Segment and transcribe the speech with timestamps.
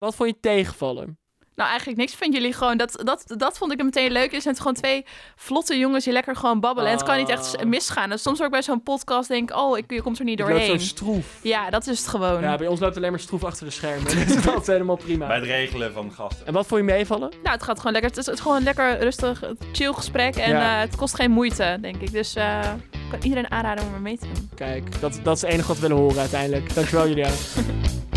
[0.00, 1.18] Wat vond je tegenvallen?
[1.54, 2.14] Nou, eigenlijk niks.
[2.14, 2.76] Vind jullie gewoon...
[2.76, 4.32] Dat, dat, dat vond ik er meteen leuk.
[4.32, 5.04] Er zijn gewoon twee
[5.36, 6.90] vlotte jongens die lekker gewoon babbelen.
[6.90, 7.64] En het kan niet echt Ah.
[7.66, 8.10] misgaan.
[8.10, 9.56] En soms ook bij zo'n podcast denk ik...
[9.56, 10.80] Oh, ik, je komt er niet Ik loop zo doorheen.
[10.80, 11.38] stroef.
[11.42, 12.40] Ja, dat is het gewoon.
[12.42, 14.04] Ja, bij ons loopt alleen maar stroef achter de schermen.
[14.26, 15.26] Dus dat is helemaal prima.
[15.26, 16.46] Bij het regelen van gasten.
[16.46, 17.30] En wat vond je meevallen?
[17.42, 18.10] Nou, het gaat gewoon lekker.
[18.10, 19.42] Het is, het is gewoon een lekker rustig,
[19.72, 20.36] chill gesprek.
[20.36, 20.74] En Ja.
[20.74, 22.12] eh, het kost geen moeite, denk ik.
[22.12, 24.50] Dus eh, ik kan iedereen aanraden om er mee te doen.
[24.54, 26.74] Kijk, dat, dat is het enige wat we willen horen uiteindelijk.
[26.74, 27.28] Dankjewel, Julia.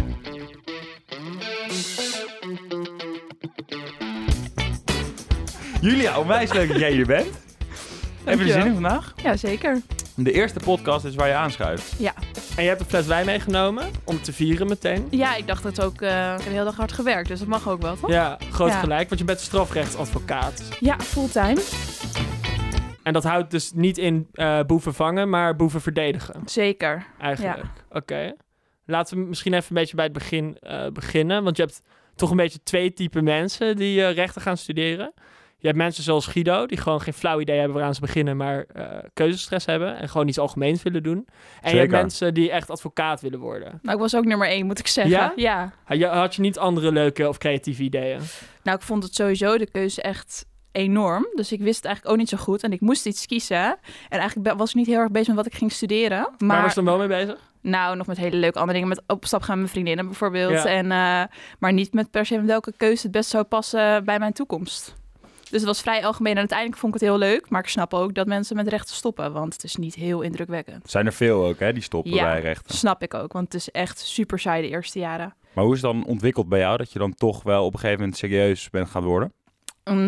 [5.84, 7.28] Julia, onwijs leuk dat jij hier bent.
[8.24, 9.14] Heb je er zin in vandaag?
[9.24, 9.82] Ja, zeker.
[10.16, 11.94] De eerste podcast is waar je aanschuift.
[12.00, 12.14] Ja.
[12.56, 15.08] En je hebt een fles wijn meegenomen om te vieren meteen.
[15.10, 16.02] Ja, ik dacht het ook.
[16.02, 18.10] eh, ik heb de hele dag hard gewerkt, dus dat mag ook wel, toch?
[18.10, 18.80] Ja, groot Ja.
[18.80, 20.68] gelijk, want je bent strafrechtsadvocaat.
[20.80, 21.62] Ja, fulltime.
[23.04, 27.06] En dat houdt dus niet in eh, boeven vangen, maar boeven verdedigen, Zeker.
[27.20, 27.64] eigenlijk.
[27.90, 28.34] Oké.
[28.86, 31.44] Laten we misschien even een beetje bij het begin eh, beginnen.
[31.44, 31.82] Want je hebt
[32.16, 35.14] toch een beetje twee typen mensen die eh, rechten gaan studeren.
[35.64, 38.66] Je hebt mensen zoals Guido, die gewoon geen flauw idee hebben waaraan ze beginnen, maar
[38.74, 41.28] eh, keuzestress hebben en gewoon iets algemeens willen doen.
[41.62, 43.80] En je hebt mensen die echt advocaat willen worden.
[43.82, 45.14] Nou, ik was ook nummer één, moet ik zeggen.
[45.14, 45.34] Ja?
[45.36, 45.74] ja.
[45.84, 48.20] Had je, had je niet andere leuke of creatieve ideeën?
[48.64, 51.28] Nou, ik vond het sowieso de keuze echt enorm.
[51.36, 52.64] Dus ik wist het eigenlijk ook niet zo goed.
[52.64, 53.78] En ik moest iets kiezen.
[54.10, 56.20] En eigenlijk was ik niet heel erg bezig met wat ik ging studeren.
[56.20, 57.40] Maar Maar was je dan wel mee bezig?
[57.62, 58.96] nou, nog met hele leuke andere dingen.
[58.96, 60.52] Met op stap gaan met mijn vriendinnen bijvoorbeeld.
[60.52, 60.66] Ja.
[60.66, 64.20] En, eh, maar niet met per se met welke keuze het best zou passen bij
[64.20, 65.02] mijn toekomst.
[65.54, 66.32] Dus het was vrij algemeen.
[66.34, 67.50] En uiteindelijk vond ik het heel leuk.
[67.50, 69.34] Maar ik snap ook dat mensen met rechten stoppen.
[69.34, 70.90] Want het is niet heel indrukwekkend.
[70.90, 72.24] Zijn er veel ook, hè, die stoppen Ja.
[72.24, 72.76] bij rechten.
[72.76, 73.34] Snap ik ook.
[73.34, 75.34] Want het is echt super saai de eerste jaren.
[75.54, 77.80] Maar hoe is het dan ontwikkeld bij jou dat je dan toch wel op een
[77.80, 79.34] gegeven moment serieus bent gaan worden?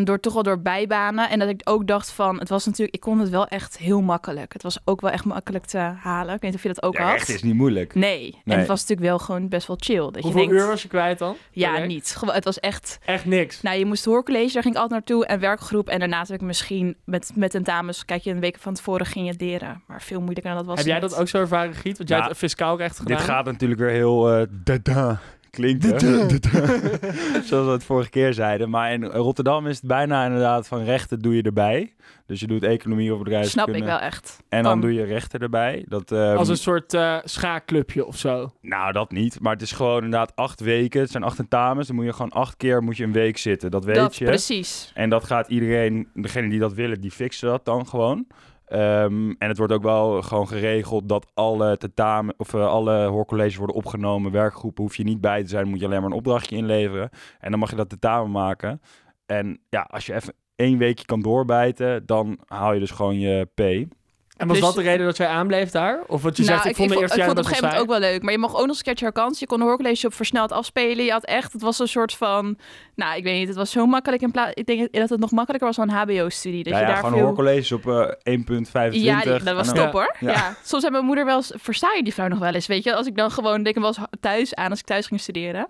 [0.04, 1.30] Door toch wel door bijbanen.
[1.30, 4.02] En dat ik ook dacht van, het was natuurlijk, ik kon het wel echt heel
[4.02, 4.54] makkelijk.
[4.54, 6.36] Het was ook wel echt makkelijk te halen.
[6.36, 7.12] Ik weet niet of je dat ook ja, had.
[7.12, 7.96] rechten is niet moeilijk.
[7.96, 8.42] Nee.
[8.46, 9.96] en het was natuurlijk wel gewoon best wel chill.
[9.98, 11.36] Dat Hoeveel je denkt, uur was je kwijt dan?
[11.52, 12.16] ja, niet.
[12.18, 13.62] Gewoon, het was echt, Echt niks.
[13.62, 15.26] nou, je moest hoorcollege, daar ging ik altijd naartoe.
[15.26, 15.90] En werkgroep.
[15.90, 19.28] En daarnaast heb ik misschien met, met tentamens, kijk je een week van tevoren ging
[19.28, 19.84] je leren.
[19.88, 21.98] Maar veel moeilijker dan dat was Heb jij dat ook zo ervaren, Giet?
[21.98, 23.18] Want jij Nou, hebt fiscaal recht gedaan.
[23.18, 25.20] Dit gaat natuurlijk weer heel eh dada
[25.56, 26.00] klinken.
[27.48, 28.70] Zoals we het vorige keer zeiden.
[28.70, 31.94] Maar in Rotterdam is het bijna inderdaad van rechten doe je erbij.
[32.26, 33.78] Dus je doet economie of Snap bedrijfskunde.
[33.78, 34.44] ik wel echt.
[34.50, 35.86] En dan doe je rechten erbij.
[35.88, 38.54] Dat, ehm, Als een soort eh schaakclubje of zo.
[38.62, 39.40] Nou, dat niet.
[39.40, 41.02] Maar het is gewoon inderdaad acht weken.
[41.02, 41.88] Het zijn acht tentamens.
[41.88, 43.72] Dan moet je gewoon acht keer moet je een week zitten.
[43.72, 44.26] Dat weet dat, je.
[44.26, 44.92] precies.
[44.94, 48.28] En dat gaat iedereen, degene die dat willen, die fixen dat dan gewoon.
[48.66, 53.56] Ehm, en het wordt ook wel gewoon geregeld dat alle tentamen of eh, alle hoorcolleges
[53.56, 54.32] worden opgenomen.
[54.32, 57.10] Werkgroepen hoef je niet bij te zijn, moet je alleen maar een opdrachtje inleveren.
[57.40, 58.82] En dan mag je dat tentamen maken.
[59.26, 63.48] En ja, als je even één weekje kan doorbijten, dan haal je dus gewoon je
[63.54, 63.94] P.
[64.38, 66.00] En was Dus- dat de reden dat jij aanbleef daar?
[66.08, 67.80] Of wat je Nou, zegt, ik, vond de eerste ik vond het op een gegeven
[67.80, 68.00] moment saai.
[68.02, 68.24] ook wel leuk.
[68.24, 69.40] Maar je mocht ook nog eens een keertje herkans.
[69.40, 71.06] Je kon een hoorcollege op versneld afspelen.
[71.06, 72.58] Je had echt, het was een soort van...
[72.96, 74.22] Nou, ik weet niet, het was zo makkelijk.
[74.22, 76.64] In plaats, ik denk dat het nog makkelijker was dan een hbo-studie.
[76.64, 77.26] Dat ja, je ja, daar gewoon veel...
[77.26, 79.02] hoorcolleges op eh 1.25.
[79.04, 80.16] Ja, die- dat was top hoor.
[80.20, 80.32] Ja.
[80.32, 80.56] Ja.
[80.64, 82.68] Soms zei mijn moeder wel eens, versta je die vrouw nog wel eens?
[82.68, 85.20] Weet je, als ik dan gewoon, denk ik eens thuis aan, als ik thuis ging
[85.20, 85.68] studeren.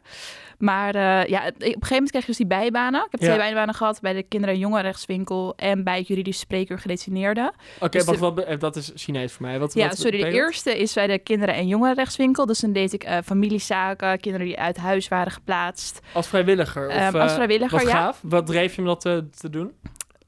[0.57, 3.05] Maar eh, ja, op een gegeven moment kreeg je dus die bijbanen.
[3.05, 3.25] Ik heb Ja.
[3.27, 7.53] twee bijbanen gehad bij de kinder- en jongerenrechtswinkel en bij het juridisch spreekuur gedetineerde.
[7.79, 9.59] Oké, Dus wat, eh, dat is Chinees voor mij.
[9.59, 10.21] Wat, Ja, wat sorry.
[10.23, 12.45] De eerste is bij de kinderen- en jongerenrechtswinkel.
[12.45, 15.99] Dus dan deed ik eh, familiezaken, kinderen die uit huis waren geplaatst.
[16.13, 16.87] Als vrijwilliger?
[16.87, 17.93] Of, Ehm, eh, als vrijwilliger, Wat ja.
[17.95, 18.19] gaaf.
[18.23, 19.71] Wat dreef je om dat te, te doen?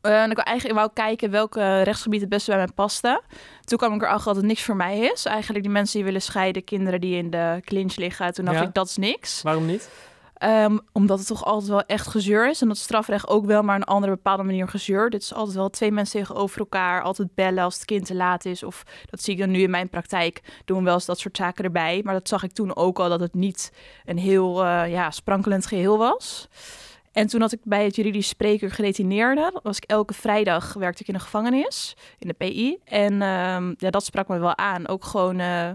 [0.02, 3.22] En ik wou eigenlijk wou kijken welke rechtsgebied het beste bij mij paste.
[3.64, 5.26] Toen kwam ik erachter dat het niks voor mij is.
[5.26, 8.34] Eigenlijk die mensen die willen scheiden, kinderen die in de clinch liggen.
[8.34, 8.64] Toen dacht Ja.
[8.64, 9.42] ik, dat is niks.
[9.42, 9.90] Waarom niet?
[10.38, 12.62] Ehm, omdat het toch altijd wel echt gezeur is.
[12.62, 15.10] En dat strafrecht ook wel, maar een andere bepaalde manier gezeur.
[15.10, 17.02] Dit is altijd wel twee mensen tegenover elkaar.
[17.02, 18.64] Altijd bellen als het kind te laat is.
[18.64, 20.42] Of dat zie ik dan nu in mijn praktijk.
[20.66, 22.02] Doen we wel eens dat soort zaken erbij.
[22.04, 23.72] Maar dat zag ik toen ook al dat het niet
[24.06, 26.48] een heel eh, ja, sprankelend geheel was.
[27.12, 29.50] En toen had ik bij het juridisch spreker gedetineerde.
[29.54, 32.78] Dat was ik elke vrijdag werkte ik in de gevangenis, in de PI.
[32.84, 34.88] En ehm, ja, dat sprak me wel aan.
[34.88, 35.70] Ook gewoon eh,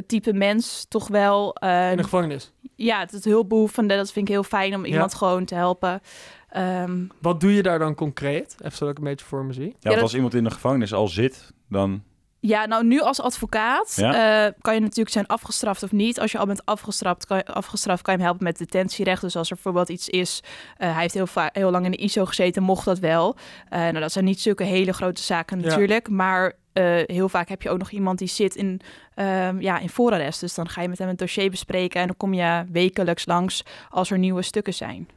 [0.00, 1.54] het type mens toch wel.
[1.54, 2.52] eh, In de gevangenis.
[2.74, 6.00] ja, het, het hulpbehoevende, dat vind ik heel fijn om iemand gewoon te helpen.
[6.48, 8.56] Ehm, Wat doe je daar dan concreet?
[8.58, 9.62] Even zodat ik een beetje voor me zie.
[9.64, 12.02] Ja, Ja, want dat- als iemand in de gevangenis al zit, dan...
[12.40, 14.46] ja, nou nu als advocaat Ja.
[14.46, 16.20] eh, kan je natuurlijk zijn afgestraft of niet.
[16.20, 19.20] Als je al bent afgestraft, kan je, afgestraft, kan je hem helpen met detentierecht.
[19.20, 20.42] Dus als er bijvoorbeeld iets is,
[20.76, 23.36] eh, hij heeft heel, heel lang in de ISO gezeten, mocht dat wel.
[23.68, 25.66] Eh, nou, dat zijn niet zulke hele grote zaken Ja.
[25.66, 28.80] natuurlijk, maar eh, heel vaak heb je ook nog iemand die zit in,
[29.14, 30.40] ehm, ja, in voorarrest.
[30.40, 33.64] Dus dan ga je met hem een dossier bespreken en dan kom je wekelijks langs
[33.88, 35.08] als er nieuwe stukken zijn.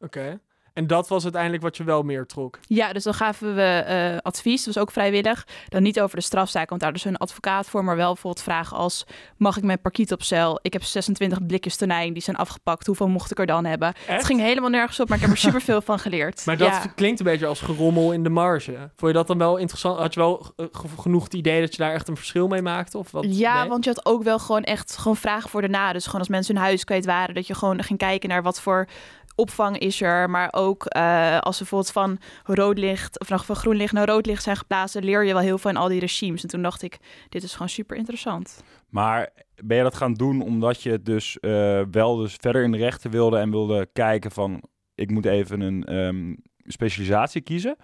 [0.00, 0.40] Oké.
[0.74, 2.58] En dat was uiteindelijk wat je wel meer trok.
[2.62, 5.46] Ja, dus dan gaven we eh, advies, dat was ook vrijwillig.
[5.68, 8.76] Dan niet over de strafzaak, want daar is een advocaat voor, maar wel bijvoorbeeld vragen
[8.76, 9.04] als:
[9.36, 10.58] mag ik mijn parkiet op cel?
[10.62, 12.86] Ik heb 26 blikjes tonijn, die zijn afgepakt.
[12.86, 13.92] Hoeveel mocht ik er dan hebben?
[14.06, 16.46] Het ging helemaal nergens op, maar ik heb er superveel van geleerd.
[16.46, 16.86] Maar dat ja.
[16.94, 18.72] klinkt een beetje als gerommel in de marge.
[18.96, 19.98] Vond je dat dan wel interessant?
[19.98, 22.62] Had je wel eh, ge- genoeg het idee dat je daar echt een verschil mee
[22.62, 22.98] maakte?
[22.98, 23.24] Of wat?
[23.28, 23.68] Ja, Nee?
[23.68, 25.92] want je had ook wel gewoon echt gewoon vragen voor daarna.
[25.92, 28.60] Dus gewoon als mensen hun huis kwijt waren, dat je gewoon ging kijken naar wat
[28.60, 28.86] voor
[29.34, 30.30] opvang is er.
[30.30, 34.08] Maar ook eh, als ze bijvoorbeeld van rood licht, of nog van groen licht naar
[34.08, 36.42] rood licht zijn geplaatst, leer je wel heel veel in al die regimes.
[36.42, 36.98] En toen dacht ik,
[37.28, 38.62] dit is gewoon super interessant.
[38.88, 39.30] Maar
[39.64, 43.10] ben je dat gaan doen omdat je dus eh, wel dus verder in de rechten
[43.10, 44.62] wilde en wilde kijken van
[44.94, 46.34] ik moet even een ehm,
[46.66, 47.76] specialisatie kiezen?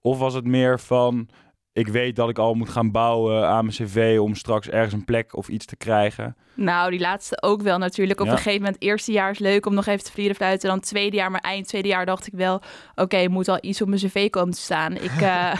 [0.00, 1.28] Of was het meer van
[1.72, 5.04] ik weet dat ik al moet gaan bouwen aan mijn cv om straks ergens een
[5.04, 6.36] plek of iets te krijgen?
[6.54, 8.20] Nou, die laatste ook wel natuurlijk.
[8.20, 8.32] Op Ja.
[8.32, 10.68] een gegeven moment, eerste jaar is leuk om nog even te vlieren fluiten.
[10.68, 12.60] Dan tweede jaar, maar eind tweede jaar dacht ik wel...
[12.94, 14.92] oké, moet al iets op mijn cv komen te staan.
[14.96, 15.52] Ik, eh,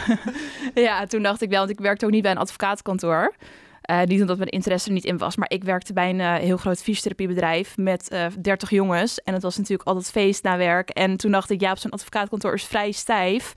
[0.85, 3.35] ja, toen dacht ik wel, want ik werkte ook niet bij een advocatenkantoor.
[3.81, 6.33] Eh, niet omdat mijn interesse er niet in was, maar ik werkte bij een eh,
[6.33, 9.21] heel groot fysiotherapiebedrijf met eh 30 jongens.
[9.21, 10.89] En het was natuurlijk altijd feest na werk.
[10.89, 13.53] En toen dacht ik, ja, op zo'n advocaatkantoor is vrij stijf.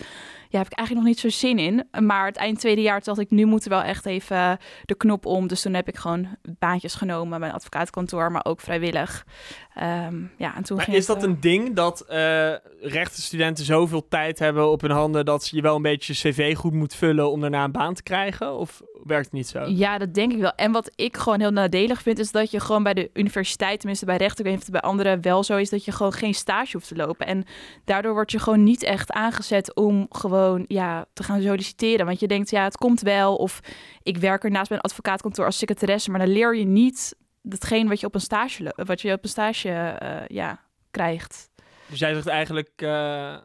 [0.57, 2.05] Ja, heb ik eigenlijk nog niet zo zin in.
[2.05, 5.27] Maar het eind tweede jaar dacht ik, nu moet er wel echt even de knop
[5.27, 5.47] om.
[5.47, 9.27] Dus toen heb ik gewoon baantjes genomen bij een advocaatkantoor, maar ook vrijwillig.
[9.75, 14.09] Ehm, ja, en toen Maar ging is dat eh, een ding dat eh rechtenstudenten zoveel
[14.09, 16.95] tijd hebben op hun handen dat ze je wel een beetje je cv goed moet
[16.95, 18.59] vullen om daarna een baan te krijgen?
[18.59, 19.65] Of werkt het niet zo?
[19.65, 20.55] Ja, dat denk ik wel.
[20.55, 24.05] En wat ik gewoon heel nadelig vind, is dat je gewoon bij de universiteit, tenminste
[24.05, 26.13] bij rechten, ik weet niet of het bij anderen wel zo is, dat je gewoon
[26.13, 27.27] geen stage hoeft te lopen.
[27.27, 27.45] En
[27.85, 32.07] daardoor word je gewoon niet echt aangezet om gewoon ja, te gaan solliciteren.
[32.07, 33.37] Want je denkt, ja, het komt wel.
[33.37, 33.61] Of
[34.03, 38.01] ik werk ernaast bij een advocaatkantoor als secretaresse, maar dan leer je niet datgene wat
[38.01, 40.61] je op een stage, wat je op een stage eh, ja,
[40.91, 41.51] krijgt.
[41.87, 43.37] Dus jij zegt eigenlijk eh,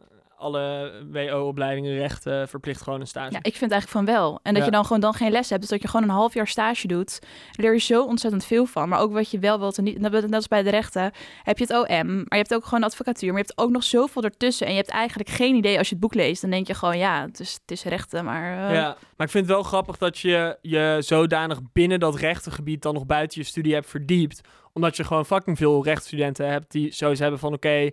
[0.42, 3.32] alle WO-opleidingen rechten verplicht gewoon een stage.
[3.32, 4.40] Ja, ik vind eigenlijk van wel.
[4.42, 4.64] En dat Ja.
[4.64, 5.60] je dan gewoon dan geen les hebt.
[5.60, 7.18] Dus dat je gewoon een half jaar stage doet.
[7.20, 7.30] Daar
[7.64, 8.88] leer je zo ontzettend veel van.
[8.88, 9.98] Maar ook wat je wel wilt en niet.
[9.98, 11.10] Net net als bij de rechten.
[11.42, 12.14] Heb je het OM.
[12.14, 13.28] Maar je hebt ook gewoon advocatuur.
[13.32, 14.66] Maar je hebt ook nog zoveel ertussen.
[14.66, 16.40] En je hebt eigenlijk geen idee als je het boek leest.
[16.40, 18.24] Dan denk je gewoon, ja, het is, het is rechten.
[18.24, 22.14] Maar eh, Ja, maar ik vind het wel grappig dat je je zodanig binnen dat
[22.16, 24.40] rechtengebied dan nog buiten je studie hebt verdiept.
[24.72, 27.90] Omdat je gewoon fucking veel rechtsstudenten hebt die zoiets hebben van oké,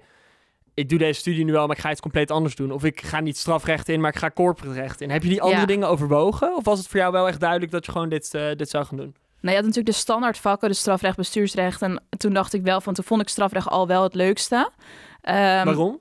[0.80, 2.72] ik doe deze studie nu wel, maar ik ga iets compleet anders doen.
[2.72, 5.10] Of ik ga niet strafrecht in, maar ik ga corporate recht in.
[5.10, 5.66] Heb je die andere Ja.
[5.66, 6.56] dingen overwogen?
[6.56, 8.86] Of was het voor jou wel echt duidelijk dat je gewoon dit, eh, dit zou
[8.86, 9.16] gaan doen?
[9.42, 10.68] Nou, je had natuurlijk de standaard vakken.
[10.70, 11.82] Dus strafrecht, bestuursrecht.
[11.82, 14.70] En toen dacht ik wel van, toen vond ik strafrecht al wel het leukste.
[15.22, 16.00] Ehm, Waarom?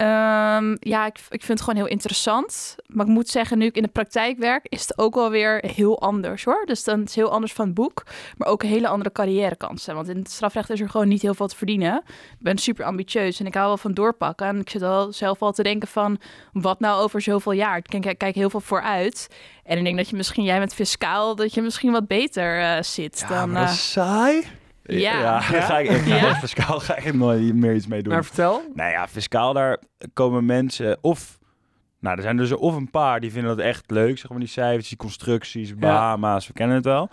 [0.00, 2.76] Ehm, ja, ik, ik vind het gewoon heel interessant.
[2.86, 5.64] Maar ik moet zeggen, nu ik in de praktijk werk, is het ook wel weer
[5.66, 6.62] heel anders hoor.
[6.66, 8.02] Dus dan is het heel anders van het boek,
[8.36, 9.94] maar ook hele andere carrièrekansen.
[9.94, 12.02] Want in het strafrecht is er gewoon niet heel veel te verdienen.
[12.06, 14.46] Ik ben super ambitieus en ik hou wel van doorpakken.
[14.46, 16.18] En ik zit al zelf al te denken van,
[16.52, 17.76] wat nou over zoveel jaar?
[17.76, 19.28] Ik kijk, kijk heel veel vooruit.
[19.64, 22.82] En ik denk dat je misschien, jij met fiscaal, dat je misschien wat beter eh,
[22.82, 23.50] zit dan...
[23.50, 24.46] maar dat eh, saai.
[24.98, 25.18] Ja.
[25.18, 26.34] ja, daar ga ik, ik ga Ja?
[26.34, 28.12] fiscaal ga ik nooit meer iets mee doen.
[28.12, 28.62] Maar vertel.
[28.74, 29.78] Nou ja, fiscaal, daar
[30.12, 31.38] komen mensen of...
[32.00, 34.48] Nou, er zijn dus of een paar die vinden dat echt leuk, zeg maar, die
[34.48, 37.08] cijfers, die constructies, Bahama's, we kennen het wel.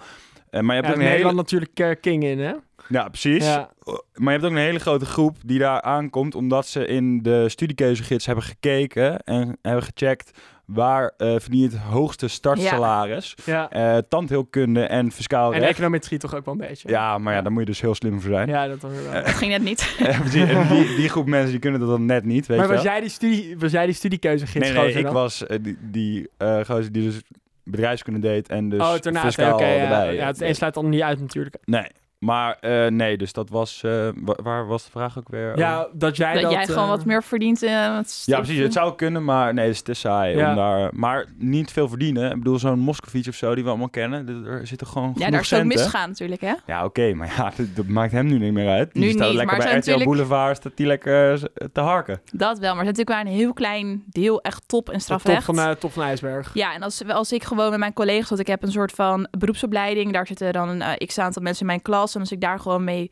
[0.49, 1.09] Eh, maar je hebt Ja, ook een hele...
[1.09, 2.53] Nederland natuurlijk eh, king in, hè?
[2.89, 3.45] Ja, precies.
[3.45, 3.69] Ja.
[4.13, 7.49] Maar je hebt ook een hele grote groep die daar aankomt omdat ze in de
[7.49, 13.35] studiekeuzegids hebben gekeken en hebben gecheckt waar eh verdien je het hoogste startsalaris.
[13.45, 13.69] ja.
[13.69, 15.71] Eh, tandheelkunde en fiscaal En recht.
[15.71, 16.89] econometrie toch ook wel een beetje.
[16.89, 18.47] Ja, maar ja, daar moet je dus heel slim voor zijn.
[18.47, 18.91] Ja, dat wel.
[19.11, 19.85] dat ging net niet.
[20.07, 22.73] Eh, en die, die groep mensen die kunnen dat dan net niet, weet maar je
[22.73, 22.91] was wel.
[22.91, 25.13] jij die, studie, was jij die studiekeuzegids Nee, nee, ik dan?
[25.13, 27.21] was eh, die, die eh, gozer die dus
[27.63, 29.67] bedrijfskunde deed en dus oh, fiscaal ja.
[29.67, 30.15] erbij.
[30.15, 31.55] Ja, het een sluit dan niet uit natuurlijk.
[31.65, 31.87] Nee,
[32.19, 33.83] maar eh, nee, dus dat was...
[33.83, 35.57] eh, wa- waar was de vraag ook weer?
[35.57, 36.51] Ja, dat jij dat, dat...
[36.51, 37.63] jij gewoon eh, wat meer verdient.
[37.63, 38.59] eh, met Ja, precies.
[38.59, 40.37] Het zou kunnen, maar nee, het is te saai.
[40.37, 40.49] Ja.
[40.49, 42.31] Om daar, maar niet veel verdienen.
[42.31, 44.45] Ik bedoel, zo'n Moscovici of zo, die we allemaal kennen.
[44.45, 46.53] Er zitten gewoon Ja, genoeg daar is ook misgaan natuurlijk, hè?
[46.65, 48.93] Ja, oké, maar ja, dat, dat maakt hem nu niet meer uit.
[48.93, 51.67] Die Nu staat niet, lekker maar bij RTL zijn natuurlijk- Boulevard, staat die lekker eh,
[51.73, 52.21] te harken.
[52.31, 55.03] Dat wel, maar het is natuurlijk maar een heel klein deel echt top in de
[55.03, 55.45] strafrecht.
[55.45, 56.51] top van, eh, top van IJsberg.
[56.53, 59.27] Ja, en als, als ik gewoon met mijn collega's, want ik heb een soort van
[59.37, 62.06] beroepsopleiding, daar zitten dan een eh, x aantal mensen in mijn klas.
[62.15, 63.11] En als ik daar gewoon mee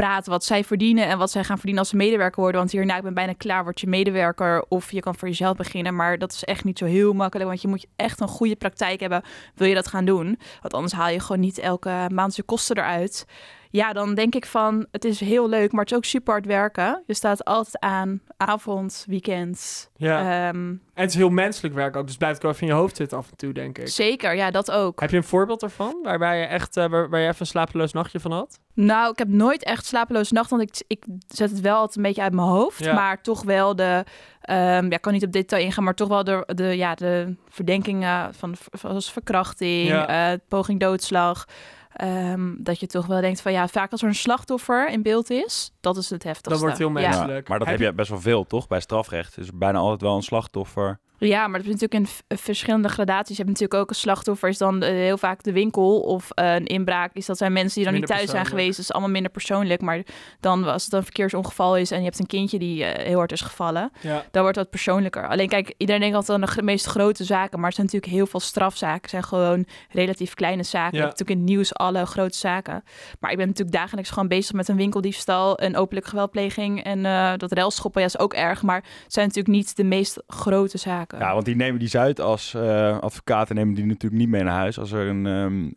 [0.00, 2.60] praat wat zij verdienen en wat zij gaan verdienen als ze medewerker worden.
[2.60, 5.96] Want hierna, ik ben bijna klaar, word je medewerker of je kan voor jezelf beginnen.
[5.96, 9.00] Maar dat is echt niet zo heel makkelijk, want je moet echt een goede praktijk
[9.00, 9.22] hebben,
[9.54, 10.38] wil je dat gaan doen.
[10.60, 13.26] Want anders haal je gewoon niet elke maand je kosten eruit.
[13.70, 16.46] Ja, dan denk ik van, het is heel leuk, maar het is ook super hard
[16.46, 17.02] werken.
[17.06, 19.90] Je staat altijd aan, avond, weekend.
[19.96, 20.18] Ja.
[20.48, 22.96] Ehm, en het is heel menselijk werk ook, dus blijft wel even in je hoofd
[22.96, 23.88] zitten af en toe, denk ik.
[23.88, 25.00] zeker, ja, dat ook.
[25.00, 27.92] Heb je een voorbeeld ervan, waarbij je echt, eh, waar, waar je even een slapeloos
[27.92, 28.58] nachtje van had?
[28.74, 32.02] Nou, ik heb nooit echt slapeloze nacht, want ik, ik zet het wel altijd een
[32.02, 32.84] beetje uit mijn hoofd.
[32.84, 32.94] Ja.
[32.94, 34.04] Maar toch wel de,
[34.40, 37.36] ehm, ja, ik kan niet op detail ingaan, maar toch wel de, de, ja, de
[37.48, 40.32] verdenkingen van, zoals verkrachting, Ja.
[40.32, 41.44] eh, poging doodslag.
[41.92, 45.30] Ehm, dat je toch wel denkt van ja, vaak als er een slachtoffer in beeld
[45.30, 46.50] is, dat is het heftigste.
[46.50, 47.08] Dat wordt heel Ja.
[47.08, 47.48] menselijk.
[47.48, 48.66] Maar dat heb je best wel veel, toch?
[48.68, 50.98] Bij strafrecht is er bijna altijd wel een slachtoffer.
[51.28, 53.36] Ja, maar dat is natuurlijk in verschillende gradaties.
[53.36, 56.54] Je hebt natuurlijk ook een slachtoffer, is dan eh, heel vaak de winkel of eh,
[56.54, 57.10] een inbraak.
[57.14, 58.76] Is dat zijn mensen die dan Minder niet thuis zijn geweest.
[58.76, 59.80] Dat is allemaal minder persoonlijk.
[59.80, 60.02] Maar
[60.40, 63.32] dan als het een verkeersongeval is en je hebt een kindje die eh, heel hard
[63.32, 64.24] is gevallen, Ja.
[64.30, 65.28] dan wordt dat persoonlijker.
[65.28, 68.26] Alleen kijk, iedereen denkt altijd aan de meest grote zaken, maar er zijn natuurlijk heel
[68.26, 69.00] veel strafzaken.
[69.00, 70.96] Het zijn gewoon relatief kleine zaken.
[70.96, 70.98] Ja.
[70.98, 72.84] Je hebt natuurlijk in het nieuws alle grote zaken.
[73.18, 77.02] Maar ik ben natuurlijk dagelijks gewoon bezig met een winkeldiefstal, een openlijke geweldpleging en
[77.38, 78.00] dat relschoppen.
[78.00, 81.09] Ja, is ook erg, maar het zijn natuurlijk niet de meest grote zaken.
[81.18, 84.54] Ja, want die nemen die Zuid als eh, advocaten nemen die natuurlijk niet mee naar
[84.56, 84.78] huis.
[84.78, 85.26] Als er een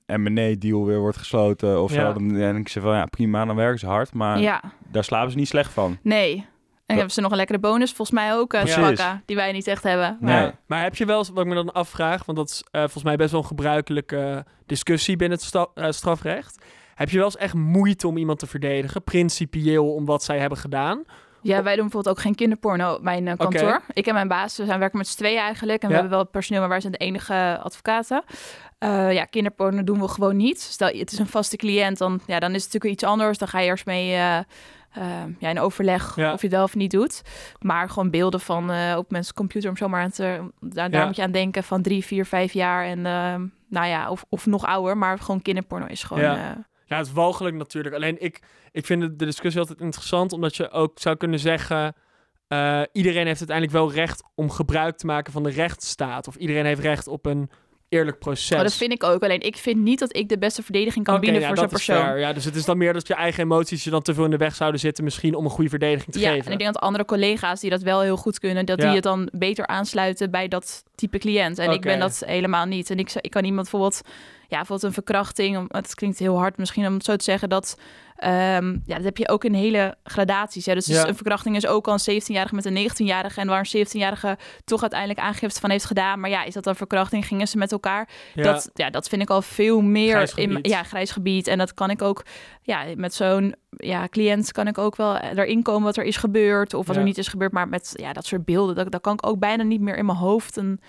[0.08, 2.06] ehm M&A-deal weer wordt gesloten of Ja.
[2.06, 4.14] zo, dan denk ik ze van ja, prima, dan werken ze hard.
[4.14, 4.62] Maar ja.
[4.92, 5.98] daar slapen ze niet slecht van.
[6.02, 6.46] Nee.
[6.86, 8.64] En hebben ze nog een lekkere bonus, volgens mij ook, uh,
[9.26, 10.18] die wij niet echt hebben.
[10.20, 10.34] Nee.
[10.34, 10.54] Maar, Ja.
[10.68, 13.04] Maar heb je wel eens, wat ik me dan afvraag, want dat is eh, volgens
[13.04, 16.66] mij best wel een gebruikelijke discussie binnen het sta- strafrecht.
[16.96, 20.58] Heb je wel eens echt moeite om iemand te verdedigen, principieel om wat zij hebben
[20.58, 21.04] gedaan?
[21.44, 23.82] Ja, wij doen bijvoorbeeld ook geen kinderporno op mijn eh, kantoor.
[23.94, 25.82] Ik en mijn baas we zijn werken met z'n tweeën eigenlijk.
[25.82, 28.24] En we hebben wel personeel, maar wij zijn de enige advocaten.
[28.78, 30.62] Eh, ja, kinderporno doen we gewoon niet.
[30.62, 33.38] Stel, het is een vaste cliënt, dan, ja, dan is het natuurlijk iets anders.
[33.38, 34.44] Dan ga je eerst mee eh, eh,
[35.40, 36.34] ja, in overleg Ja.
[36.34, 37.22] of je het wel of niet doet.
[37.60, 40.52] Maar gewoon beelden van op mensen computer om zomaar aan te...
[40.60, 41.06] Daar, daar Ja.
[41.06, 42.86] moet je aan denken van drie, vier, vijf jaar.
[42.86, 43.36] En eh,
[43.70, 44.98] nou ja, of, of nog ouder.
[44.98, 46.24] Maar gewoon kinderporno is gewoon...
[46.24, 46.66] Ja.
[46.94, 47.96] Ja, het is walgelijk natuurlijk.
[47.96, 51.94] Alleen ik, ik vind de discussie altijd interessant, omdat je ook zou kunnen zeggen...
[52.48, 56.28] eh, iedereen heeft uiteindelijk wel recht om gebruik te maken van de rechtsstaat.
[56.28, 57.50] Of iedereen heeft recht op een
[57.90, 58.58] eerlijk proces.
[58.58, 59.24] Oh, dat vind ik ook.
[59.24, 61.96] Alleen ik vind niet dat ik de beste verdediging kan bieden ja, voor zo'n persoon.
[61.98, 62.20] fair.
[62.20, 64.32] Ja, dus het is dan meer dat je eigen emoties je dan te veel in
[64.32, 66.46] de weg zouden zitten, misschien om een goede verdediging te Ja, geven.
[66.46, 68.86] en ik denk dat andere collega's die dat wel heel goed kunnen, dat Ja.
[68.86, 71.58] die het dan beter aansluiten bij dat type cliënt.
[71.58, 72.90] En ik ben dat helemaal niet.
[72.90, 74.02] En ik, ik kan iemand bijvoorbeeld,
[74.54, 77.50] ja, bijvoorbeeld een verkrachting, om- het klinkt heel hard misschien om het zo te zeggen,
[77.50, 77.78] dat,
[78.16, 80.66] ehm, ja, dat heb je ook in hele gradaties.
[80.66, 80.74] Hè?
[80.74, 81.08] Dus Ja.
[81.08, 84.82] een verkrachting is ook al een 17-jarige met een 19-jarige en waar een 17-jarige toch
[84.82, 86.20] uiteindelijk aangifte van heeft gedaan.
[86.20, 87.26] Maar ja, is dat dan verkrachting?
[87.28, 88.10] Gingen ze met elkaar?
[88.34, 88.44] Ja.
[88.44, 91.48] Dat, ja, dat vind ik al veel meer Grijs in ja, grijs gebied.
[91.48, 92.26] En dat kan ik ook,
[92.62, 96.74] ja, met zo'n ja, cliënt kan ik ook wel erin komen wat er is gebeurd
[96.74, 97.02] of wat Ja.
[97.02, 97.52] er niet is gebeurd.
[97.52, 100.06] Maar met ja, dat soort beelden, dat, daar kan ik ook bijna niet meer in
[100.06, 100.82] mijn hoofd een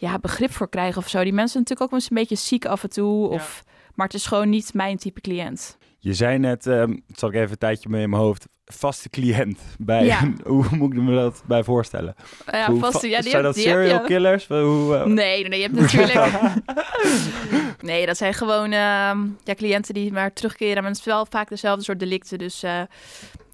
[0.00, 1.22] ja, begrip voor krijgen of zo.
[1.22, 3.28] Die mensen zijn natuurlijk ook wel eens een beetje ziek af en toe.
[3.28, 3.64] Of,
[3.94, 5.76] Maar het is gewoon niet mijn type cliënt.
[5.98, 9.58] Je zei net, het zat ik even een tijdje mee in mijn hoofd, vaste cliënt.
[9.78, 10.32] Bij, Ja.
[10.44, 12.14] hoe moet ik me dat bij voorstellen?
[12.52, 14.46] Ja, Hoe vast, va- ja, die zijn dat die serial killers?
[14.46, 16.40] Hoe, Nee, nee, nee, je hebt natuurlijk...
[17.80, 20.82] nee, dat zijn gewoon ehm, ja, cliënten die maar terugkeren.
[20.82, 22.38] Maar het is wel vaak dezelfde soort delicten.
[22.38, 22.80] Dus eh,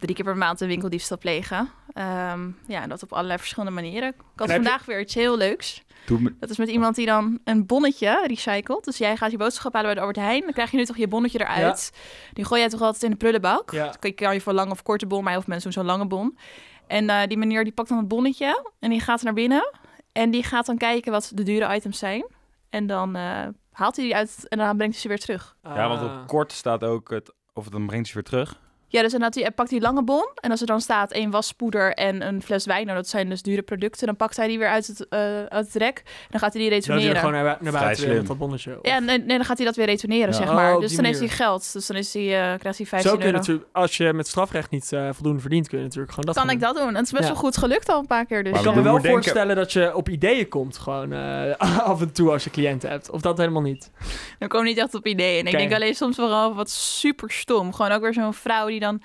[0.05, 1.69] drie keer per maand een winkeldiefstal plegen.
[1.93, 4.09] Ehm, ja, en dat op allerlei verschillende manieren.
[4.09, 5.83] Ik had je- vandaag weer iets heel leuks.
[6.09, 8.85] Me- Dat is met iemand die dan een bonnetje recycelt.
[8.85, 10.41] Dus jij gaat je boodschap halen bij de Albert Heijn.
[10.41, 11.93] Dan krijg je nu toch je bonnetje eruit.
[12.33, 13.71] Die gooi jij toch altijd in de prullenbak.
[13.71, 13.95] Ja.
[14.01, 16.07] Dan kan je voor lange of korte bon, maar heel veel mensen doen zo'n lange
[16.07, 16.39] bon.
[16.87, 19.73] En eh, die meneer die pakt dan het bonnetje en die gaat naar binnen.
[20.13, 22.27] En die gaat dan kijken wat de dure items zijn.
[22.71, 25.57] En dan eh, haalt hij die uit en dan brengt hij ze weer terug.
[25.63, 26.21] Ja, want Ah.
[26.21, 28.61] op kort staat ook het, of het dan brengt ze weer terug.
[28.95, 30.29] Ja, dus dan had hij, hij pakt die lange bon.
[30.35, 33.43] En als er dan staat één waspoeder en een fles wijn, nou dat zijn dus
[33.43, 36.03] dure producten, dan pakt hij die weer uit het, eh, uit het rek.
[36.07, 37.29] En dan gaat hij die Dat je er retourneren.
[37.29, 38.17] gewoon naar, naar buiten weer slim.
[38.17, 38.79] met dat bonnetje.
[38.83, 40.33] Ja, nee, nee, dan gaat hij dat weer retourneren, Ja.
[40.33, 40.75] zeg Oh, maar.
[40.75, 41.45] op dus dan heeft hij manier.
[41.45, 41.73] geld.
[41.73, 43.39] Dus dan is hij, eh, krijgt hij 15 Zo kun je euro.
[43.39, 46.51] natuurlijk, als je met strafrecht niet eh, voldoende verdient, kun je natuurlijk gewoon dat kan
[46.55, 46.89] ik dat doen?
[46.89, 47.29] En het is best Ja.
[47.29, 48.43] wel goed gelukt al een paar keer.
[48.43, 48.53] Dus.
[48.53, 51.55] Maar Ik kan me wel voorstellen dat je op ideeën komt, gewoon eh,
[51.91, 53.11] af en toe als je cliënten hebt.
[53.11, 53.91] Of dat helemaal niet.
[54.39, 55.41] Dan kom ik niet echt op ideeën.
[55.47, 57.73] En ik denk alleen soms wel wat super stom.
[57.75, 59.01] Gewoon ook weer zo'n vrouw die dan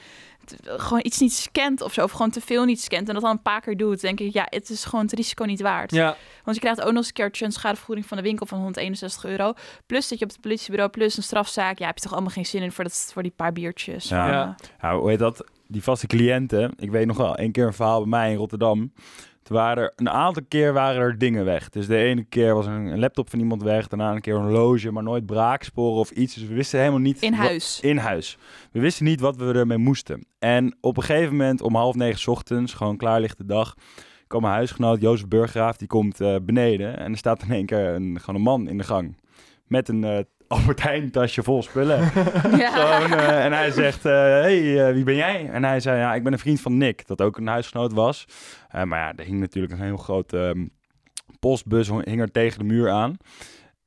[0.64, 2.04] gewoon iets niet scant of zo.
[2.04, 3.08] Of gewoon te veel niet scant.
[3.08, 4.02] En dat dan een paar keer doet.
[4.02, 5.92] Denk ik, ja, het is gewoon het risico niet waard.
[5.92, 8.58] Ja, Want je krijgt ook nog eens een keertje een schadevergoeding van de winkel van
[8.58, 9.54] 161 euro.
[9.86, 11.80] Plus dat je op het politiebureau, plus een strafzaak.
[11.80, 14.08] Ja, heb je toch allemaal geen zin in voor, dat, voor die paar biertjes.
[14.10, 14.32] Ja.
[14.32, 14.56] Ja.
[14.60, 15.44] eh, Ja, hoe heet dat?
[15.68, 16.74] Die vaste cliënten.
[16.78, 18.92] Ik weet nog wel, één keer een verhaal bij mij in Rotterdam.
[19.50, 21.70] Waren er, een aantal keer waren er dingen weg.
[21.70, 23.88] Dus de ene keer was een, een laptop van iemand weg.
[23.88, 26.34] Daarna een keer een horloge, maar nooit braaksporen of iets.
[26.34, 27.22] Dus we wisten helemaal niet...
[27.22, 27.80] in wat- huis.
[27.80, 28.38] in huis.
[28.72, 30.26] We wisten niet wat we ermee moesten.
[30.40, 33.76] En op een gegeven moment om half negen 's ochtends, gewoon klaar ligt de dag,
[34.28, 36.98] kwam mijn huisgenoot Jozef Burgraaf, die komt eh, beneden.
[37.00, 39.18] En er staat in één keer een, gewoon een man in de gang.
[39.68, 42.00] Met een, eh, Albert Heijn tasje vol spullen.
[42.58, 42.72] Ja.
[42.72, 45.50] Gewoon, eh, en hij zegt, eh, hey, eh, wie ben jij?
[45.50, 48.26] En hij zei, ja, ik ben een vriend van Nick, dat ook een huisgenoot was.
[48.70, 50.66] Eh, maar ja, er hing natuurlijk een heel groot ehm,
[51.40, 53.18] postbus hing er tegen de muur aan.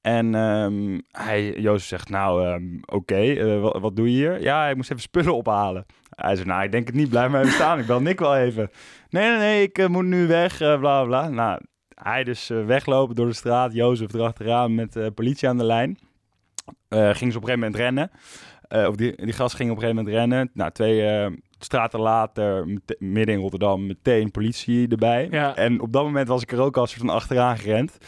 [0.01, 4.43] En ehm, hij, Jozef zegt, nou, ehm, oké, wat, wat doe je hier?
[4.43, 5.87] Ja, ik moest even spullen ophalen.
[6.11, 7.79] Hij zei, nou, ik denk het niet, blijf maar even staan.
[7.79, 8.71] Ik bel Nick wel even.
[9.11, 11.29] Nee, nee, nee, ik moet nu weg, bla, bla.
[11.29, 11.61] Nou,
[11.95, 15.99] hij dus weglopen door de straat, Jozef erachteraan met de politie aan de lijn.
[16.93, 18.11] Eh, ging ze op een gegeven moment rennen.
[18.69, 20.51] Eh, of die, die gast ging op een gegeven moment rennen.
[20.55, 22.67] Nou, twee eh, straten later,
[22.99, 25.29] midden in Rotterdam, meteen politie erbij.
[25.31, 25.57] Ja.
[25.57, 27.99] En op dat moment was ik er ook al soort van achteraan gerend.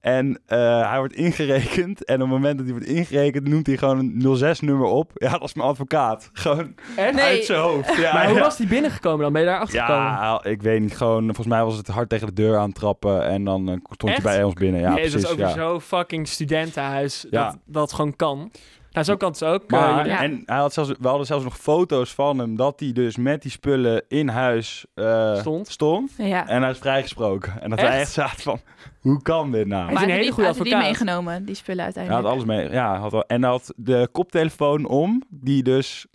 [0.00, 2.04] En eh, hij wordt ingerekend.
[2.04, 5.10] En op het moment dat hij wordt ingerekend, noemt hij gewoon een 06-nummer op.
[5.14, 6.30] Ja, dat is mijn advocaat.
[6.32, 6.74] Gewoon?
[6.96, 7.14] Nee.
[7.14, 7.96] uit zijn hoofd.
[7.96, 9.32] Ja, maar hoe was die binnengekomen dan?
[9.32, 10.02] Ben je daar achter gekomen?
[10.02, 10.96] Ja, ik weet niet.
[10.96, 13.24] Gewoon, volgens mij was het hard tegen de deur aantrappen.
[13.26, 14.16] En dan eh, stond Echt?
[14.16, 14.80] je bij ons binnen.
[14.80, 15.12] Ja, nee, precies.
[15.12, 15.52] dat is ook ja.
[15.52, 17.44] zo fucking studentenhuis Ja.
[17.44, 18.50] dat dat gewoon kan.
[18.92, 19.62] Nou, zo kan het ook.
[19.62, 20.22] eh, Maar, Ja.
[20.22, 23.42] en hij had zelfs, we hadden zelfs nog foto's van hem dat hij dus met
[23.42, 25.68] die spullen in huis eh, Stond.
[25.68, 26.12] stond.
[26.16, 26.48] ja.
[26.48, 27.60] En hij is vrijgesproken.
[27.62, 27.88] En dat Echt?
[27.88, 28.60] wij echt zaten van,
[29.00, 29.82] hoe kan dit nou?
[29.82, 30.98] Hij is Maar een hij hele die, goede had hij die advocaat.
[30.98, 32.34] meegenomen, die spullen Hij had uiteindelijk.
[32.34, 32.70] alles mee.
[32.70, 36.06] Ja, hij had wel, en hij had de koptelefoon om, die dus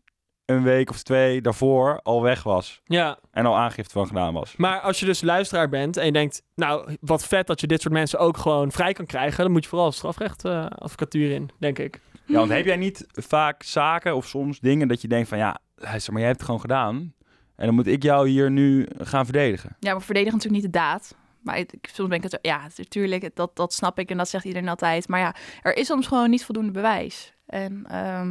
[0.45, 2.81] een week of twee daarvoor al weg was.
[2.85, 4.53] Ja, En al aangifte van gedaan was.
[4.57, 6.41] maar als je dus luisteraar bent en je denkt...
[6.55, 9.43] Nou, wat vet dat je dit soort mensen ook gewoon vrij kan krijgen...
[9.43, 11.99] dan moet je vooral strafrecht eh, advocatuur in, denk ik.
[12.25, 15.59] Ja, want heb jij niet vaak zaken of soms dingen dat je denkt van, ja,
[15.75, 17.13] luister, maar jij hebt het gewoon gedaan.
[17.55, 19.75] En dan moet ik jou hier nu gaan verdedigen.
[19.79, 21.15] Ja, maar verdedigen natuurlijk niet de daad.
[21.41, 22.39] Maar ik, soms ben ik het...
[22.41, 25.07] Ja, natuurlijk, dat, dat snap ik en dat zegt iedereen altijd.
[25.07, 27.33] Maar ja, er is soms gewoon niet voldoende bewijs.
[27.45, 28.29] En ehm,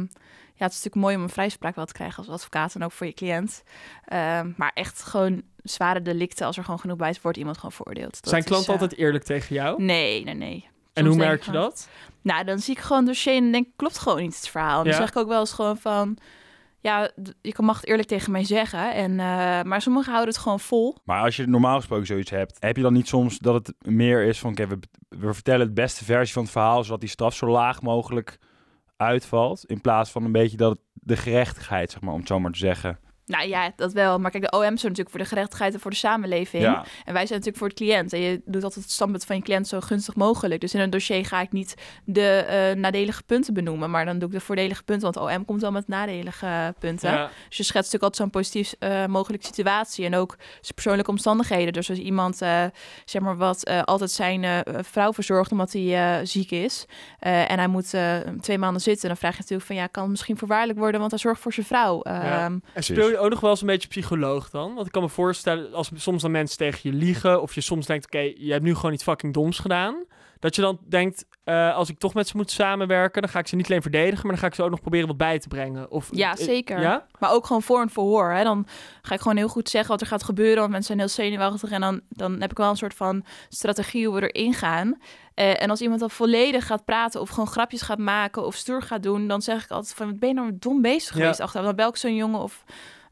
[0.55, 2.91] ja, het is natuurlijk mooi om een vrijspraak wel te krijgen als advocaat en ook
[2.91, 3.63] voor je cliënt.
[4.05, 8.21] Ehm, maar echt gewoon zware delicten, als er gewoon genoeg bewijs wordt, iemand gewoon veroordeeld.
[8.21, 9.83] Dat Zijn klanten eh, altijd eerlijk tegen jou?
[9.83, 10.69] Nee, nee, nee.
[10.93, 11.89] En hoe merk je gewoon- dat?
[12.21, 14.77] Nou, dan zie ik gewoon dossier en denk ik, klopt gewoon niet het verhaal.
[14.77, 14.99] En dan Ja.
[14.99, 16.17] zeg ik ook wel eens gewoon van...
[16.79, 18.93] Ja, je mag het eerlijk tegen mij zeggen.
[18.93, 20.97] En, eh, maar sommigen houden het gewoon vol.
[21.03, 24.23] Maar als je normaal gesproken zoiets hebt, heb je dan niet soms dat het meer
[24.23, 27.35] is van, oké, we, we vertellen het beste versie van het verhaal, zodat die straf
[27.35, 28.37] zo laag mogelijk
[28.97, 32.51] uitvalt, in plaats van een beetje dat de gerechtigheid, zeg maar, om het zo maar
[32.51, 32.99] te zeggen.
[33.25, 34.19] Nou ja, dat wel.
[34.19, 36.63] Maar kijk, de OM is er natuurlijk voor de gerechtigheid en voor de samenleving.
[36.63, 38.13] Ja, En wij zijn natuurlijk voor het cliënt.
[38.13, 40.61] En je doet altijd het standpunt van je cliënt zo gunstig mogelijk.
[40.61, 41.73] Dus in een dossier ga ik niet
[42.05, 43.89] de eh, nadelige punten benoemen.
[43.91, 45.11] Maar dan doe ik de voordelige punten.
[45.13, 47.11] Want OM komt wel met nadelige punten.
[47.11, 47.29] Ja.
[47.47, 50.05] Dus je schetst natuurlijk altijd zo'n positief eh, mogelijke situatie.
[50.05, 51.73] En ook zijn persoonlijke omstandigheden.
[51.73, 52.63] Dus als iemand, eh,
[53.05, 56.85] zeg maar wat, eh, altijd zijn eh, vrouw verzorgt omdat hij eh, ziek is.
[57.19, 59.07] eh, en hij moet eh, twee maanden zitten.
[59.07, 60.99] Dan vraag je natuurlijk van, ja, kan het misschien voorwaardelijk worden?
[60.99, 61.99] Want hij zorgt voor zijn vrouw.
[62.03, 62.43] Ja.
[62.45, 64.73] Ehm, En speel je ook nog wel eens een beetje psycholoog dan?
[64.73, 67.41] Want ik kan me voorstellen, als soms dan mensen tegen je liegen...
[67.41, 70.05] of je soms denkt, oké, je hebt nu gewoon iets fucking doms gedaan...
[70.39, 73.21] dat je dan denkt, eh, als ik toch met ze moet samenwerken...
[73.21, 74.21] dan ga ik ze niet alleen verdedigen...
[74.21, 75.91] maar dan ga ik ze ook nog proberen wat bij te brengen.
[75.91, 76.81] Of, Ja, eh, zeker.
[76.81, 77.05] Ja?
[77.19, 78.31] Maar ook gewoon voor een verhoor.
[78.31, 78.43] Hè?
[78.43, 78.67] Dan
[79.01, 80.59] ga ik gewoon heel goed zeggen wat er gaat gebeuren.
[80.59, 81.71] Want mensen zijn heel zenuwachtig.
[81.71, 84.97] En dan, dan heb ik wel een soort van strategie hoe we erin gaan.
[85.33, 88.81] Eh, en als iemand dan volledig gaat praten of gewoon grapjes gaat maken of stoer
[88.81, 91.21] gaat doen, dan zeg ik altijd van, ben je nou dom bezig Ja.
[91.21, 91.65] geweest achteraf?
[91.65, 92.63] Dan bel ik zo'n jongen of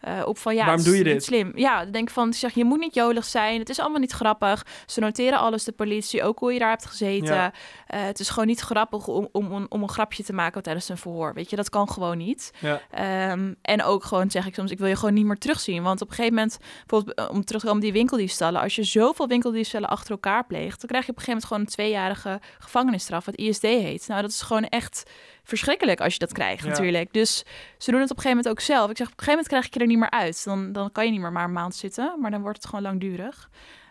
[0.02, 1.24] eh, op van, ja, Waarom doe je dit?
[1.24, 1.52] slim.
[1.56, 3.60] Ja, dan denk ik van, zeg, je moet niet jolig zijn.
[3.60, 4.66] Het is allemaal niet grappig.
[4.86, 7.36] Ze noteren alles, de politie, ook hoe je daar hebt gezeten.
[7.36, 7.54] Ja.
[7.88, 10.98] Eh, het is gewoon niet grappig om, om, om, een grapje te maken tijdens een
[10.98, 11.34] verhoor.
[11.34, 12.52] Weet je, dat kan gewoon niet.
[12.60, 12.82] Ja.
[12.92, 15.84] Ehm, en ook gewoon zeg ik soms, ik wil je gewoon niet meer terugzien.
[15.84, 18.62] Want op een gegeven moment, bijvoorbeeld eh, om terug te komen op die winkeldiefstallen.
[18.62, 21.62] Als je zoveel winkeldiefstallen achter elkaar pleegt, dan krijg je op een gegeven moment gewoon
[21.62, 24.08] een tweejarige gevangenisstraf, wat ISD heet.
[24.08, 25.04] Nou, dat is gewoon echt
[25.44, 26.70] verschrikkelijk als je dat krijgt Ja.
[26.70, 27.14] natuurlijk.
[27.14, 27.44] Dus
[27.78, 28.90] ze doen het op een gegeven moment ook zelf.
[28.90, 30.44] Ik zeg, op een gegeven moment krijg ik je er niet meer uit.
[30.44, 32.82] Dan, dan kan je niet meer maar een maand zitten, maar dan wordt het gewoon
[32.84, 33.50] langdurig.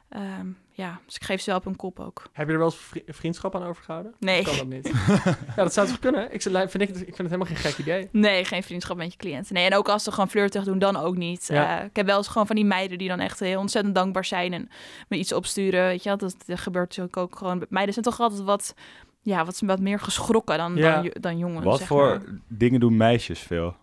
[0.08, 0.46] Ehm,
[0.80, 2.22] ja, dus ik geef ze wel op hun kop ook.
[2.32, 4.14] Heb je er wel eens vri- vriendschap aan overgehouden?
[4.18, 4.40] Nee.
[4.40, 4.92] Of Kan dat niet?
[5.56, 6.32] ja, dat zou toch kunnen?
[6.32, 8.08] Ik, vind ik, ik vind het helemaal geen gek idee.
[8.12, 9.54] Nee, geen vriendschap met je cliënten.
[9.54, 11.46] Nee, en ook als ze gewoon flirtig doen, dan ook niet.
[11.52, 11.78] Ja.
[11.78, 14.24] Eh, ik heb wel eens gewoon van die meiden die dan echt heel ontzettend dankbaar
[14.24, 14.68] zijn en
[15.08, 15.84] me iets opsturen.
[15.84, 17.64] Weet je wel, dat, dat gebeurt natuurlijk ook gewoon.
[17.68, 18.74] Meiden zijn toch altijd wat,
[19.22, 21.02] ja, wat, wat meer geschrokken dan, Ja.
[21.02, 21.64] dan, dan jongens.
[21.64, 22.22] Wat zeg voor maar.
[22.48, 23.76] dingen doen meisjes veel?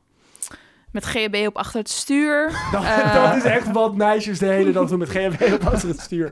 [0.97, 2.51] Met GHB op achter het stuur.
[2.71, 3.13] Dat, Eh.
[3.25, 6.31] dat is echt wat meisjes de hele dag doen met GMW op achter het stuur.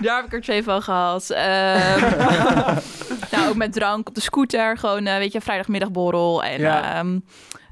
[0.00, 1.30] Daar heb ik er twee van gehad.
[1.30, 2.00] Ehm,
[3.32, 4.78] nou, ook met drank op de scooter.
[4.78, 6.42] Gewoon, eh, weet je, vrijdagmiddagborrel.
[6.44, 6.94] En, Ja.
[6.94, 7.18] ehm,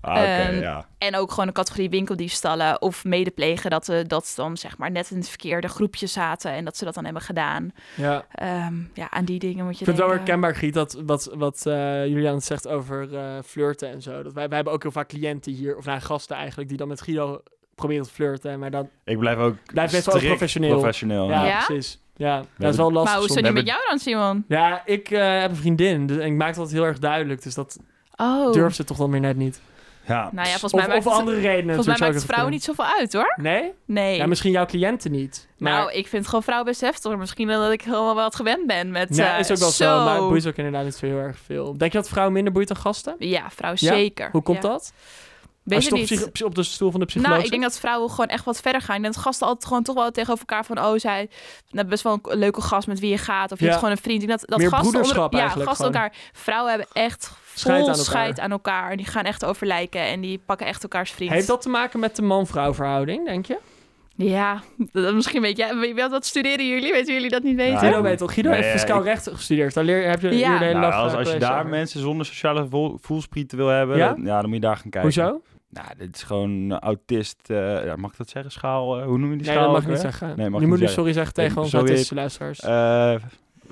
[0.00, 0.86] Ah, oké, Ehm, ja.
[0.98, 3.70] En ook gewoon een categorie winkeldiefstallen of medeplegen.
[3.70, 6.76] Dat, ze dat ze dan zeg maar net in het verkeerde groepje zaten en dat
[6.76, 7.70] ze dat dan hebben gedaan.
[7.94, 8.24] Ja.
[8.32, 11.30] Ehm, ja, aan die dingen moet je Ik vind het wel herkenbaar, Giet, dat wat,
[11.34, 14.22] wat eh Julian zegt over eh, flirten en zo.
[14.22, 16.88] Dat wij, wij hebben ook heel vaak cliënten hier, of nou, gasten eigenlijk, die dan
[16.88, 17.42] met Guido
[17.74, 18.58] proberen te flirten.
[18.58, 20.70] Maar dat Ik blijf ook blijft best wel strikt professioneel.
[20.78, 21.28] professioneel.
[21.30, 21.64] ja, Ja?
[21.64, 21.98] precies.
[22.16, 23.10] Ja, dat is wel lastig.
[23.10, 24.44] Maar hoe is het We met jou dan, Simon?
[24.48, 26.06] Ja, ik eh, heb een vriendin.
[26.06, 27.42] Dus, en ik maak dat heel erg duidelijk.
[27.42, 27.78] Dus dat
[28.16, 28.52] Oh.
[28.52, 29.60] durft ze toch dan weer net niet.
[30.10, 30.28] Ja.
[30.32, 31.74] Nou ja, volgens Of, mij maakt of het, andere redenen.
[31.74, 33.34] volgens mij maakt vrouwen niet zoveel uit, hoor.
[33.36, 33.72] Nee?
[33.84, 34.16] Nee.
[34.16, 35.48] Ja, misschien jouw cliënten niet.
[35.58, 37.16] Maar, Nou, ik vind gewoon vrouwen best heftig.
[37.16, 39.16] Misschien dat ik helemaal wat gewend ben met...
[39.16, 40.04] ja, eh, is ook wel zo.
[40.04, 41.76] Maar het boeit ook inderdaad niet zo heel erg veel.
[41.76, 43.14] Denk je dat vrouwen minder boeit dan gasten?
[43.18, 43.76] Ja, vrouw Ja?
[43.76, 44.28] zeker.
[44.32, 44.68] Hoe komt Ja.
[44.68, 44.92] dat?
[45.62, 46.44] Weet Als je je niet.
[46.44, 48.80] op de stoel van de psycholoog Nou, ik denk dat vrouwen gewoon echt wat verder
[48.80, 49.02] gaan.
[49.02, 50.78] Dat gasten altijd gewoon toch wel tegenover elkaar van...
[50.78, 51.28] oh, zij
[51.70, 53.52] hebben best wel een leuke gast met wie je gaat.
[53.52, 53.70] Of je Ja.
[53.70, 54.28] hebt gewoon een vriend.
[54.28, 55.92] Dat, dat Meer gasten broederschap onder, ja, gasten gewoon.
[55.92, 56.12] elkaar...
[56.32, 58.04] Vrouwen hebben echt Scheid vol aan elkaar.
[58.04, 58.90] scheid aan elkaar.
[58.90, 60.00] En die gaan echt over lijken.
[60.00, 61.30] En die pakken echt elkaars vriend.
[61.32, 63.58] Heeft dat te maken met de man-vrouw verhouding, denk je?
[64.16, 64.60] Ja,
[64.92, 65.76] dat, misschien weet jij...
[65.76, 66.92] Weet, wat studeren jullie?
[66.92, 67.72] Weten jullie dat niet weten?
[67.72, 68.32] Ja, Guido weet toch?
[68.34, 69.74] Guido Nee, heeft fiscaal ik- recht gestudeerd.
[69.74, 70.48] Daar leer, heb je Ja.
[70.50, 71.70] hier de hele Nou, als, als je daar over.
[71.70, 74.08] mensen zonder sociale vol- voelsprieten wil hebben, Ja?
[74.14, 75.00] dan, ja, dan moet je daar gaan kijken.
[75.00, 75.40] Hoezo?
[75.70, 77.38] Nou, dit is gewoon autist.
[77.46, 78.52] eh, ja, mag ik dat zeggen?
[78.52, 79.62] Schaal, eh, hoe noem je die Nee, schaal?
[79.64, 80.28] dat mag je niet zeggen.
[80.36, 82.60] Nee, mag je ik moet nu sorry zeggen tegen Ik- onze autistische luisteraars.
[82.60, 83.14] Eh,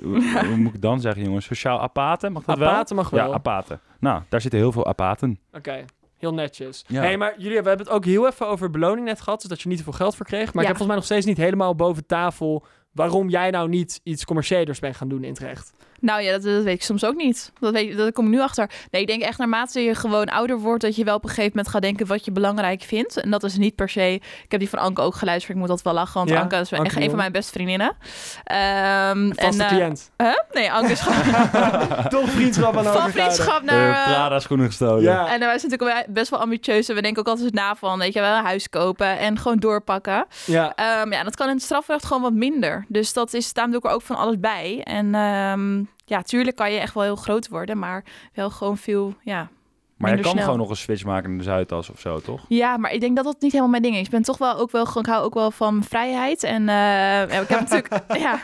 [0.03, 1.45] hoe, hoe moet ik dan zeggen, jongens?
[1.45, 2.67] Sociaal apaten, mag dat wel?
[2.69, 3.27] Apaten mag wel.
[3.27, 3.79] Ja, apaten.
[3.99, 5.39] Nou, daar zitten heel veel apaten.
[5.53, 5.85] Oké,
[6.17, 6.83] heel netjes.
[6.87, 7.01] Ja.
[7.01, 9.39] hey, maar jullie we hebben het ook heel even over beloning net gehad.
[9.39, 10.45] Dus dat je niet te veel geld voor kreeg.
[10.53, 10.61] Maar Ja.
[10.61, 12.65] ik heb volgens mij nog steeds niet helemaal boven tafel...
[12.91, 15.73] waarom jij nou niet iets commerciëlers bent gaan doen in Utrecht.
[16.01, 17.51] Nou ja, dat, dat weet ik soms ook niet.
[17.59, 18.69] Dat, weet, dat kom ik nu achter.
[18.91, 20.81] Nee, ik denk echt naarmate je gewoon ouder wordt...
[20.81, 23.21] dat je wel op een gegeven moment gaat denken wat je belangrijk vindt.
[23.21, 24.13] En dat is niet per se...
[24.43, 25.51] Ik heb die van Anke ook geluisterd.
[25.53, 27.51] Ik moet dat wel lachen, want Ja, Anke is Anke echt een van mijn beste
[27.51, 27.95] vriendinnen.
[28.43, 30.11] Ehm Vaste en, eh, cliënt.
[30.17, 30.37] huh?
[30.51, 31.49] Nee, Anke is gewoon
[32.09, 33.91] Toch vriendschap aan van vriendschap naar...
[33.91, 35.03] Eh, eh, Prada schoenen gestolen.
[35.03, 35.19] Ja.
[35.33, 36.89] en wij zijn natuurlijk wel best wel ambitieus.
[36.89, 39.57] En we denken ook altijd na van, weet je wel, een huis kopen en gewoon
[39.57, 40.25] doorpakken.
[40.45, 40.75] ja.
[40.75, 42.85] Ehm, ja, dat kan in het strafrecht gewoon wat minder.
[42.87, 44.81] Dus dat is, daarom doe ik er ook van alles bij.
[44.83, 49.13] En ehm, ja, tuurlijk kan je echt wel heel groot worden, maar wel gewoon veel,
[49.23, 49.49] ja.
[49.99, 50.43] Maar je kan snel.
[50.43, 52.41] gewoon nog een switch maken in de Zuidas of zo, toch?
[52.47, 54.01] Ja, maar ik denk dat dat niet helemaal mijn ding is.
[54.05, 56.43] Ik ben toch wel ook wel gewoon, ik hou ook wel van vrijheid.
[56.43, 57.89] En eh, ik heb natuurlijk,
[58.25, 58.39] ja,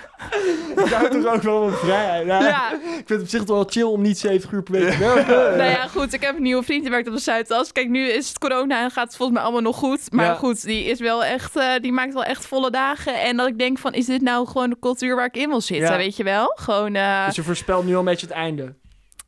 [0.85, 2.25] Ik hou toch ook wel van vrijheid.
[2.25, 2.39] Ja.
[2.47, 2.71] ja.
[2.73, 4.97] Ik vind het op zich toch wel chill om niet 70 uur per week te
[4.97, 5.33] werken.
[5.57, 7.71] Nou ja, goed, ik heb een nieuwe vriend die werkt op de Zuidas.
[7.71, 10.11] Kijk, nu is het corona en gaat het volgens mij allemaal nog goed.
[10.11, 10.33] Maar Ja.
[10.35, 13.21] goed, die is wel echt, eh, die maakt wel echt volle dagen.
[13.21, 15.61] En dat ik denk van, is dit nou gewoon de cultuur waar ik in wil
[15.61, 15.97] zitten, Ja.
[15.97, 16.51] weet je wel?
[16.55, 18.73] Gewoon, eh, Dus je voorspelt nu al een beetje het einde.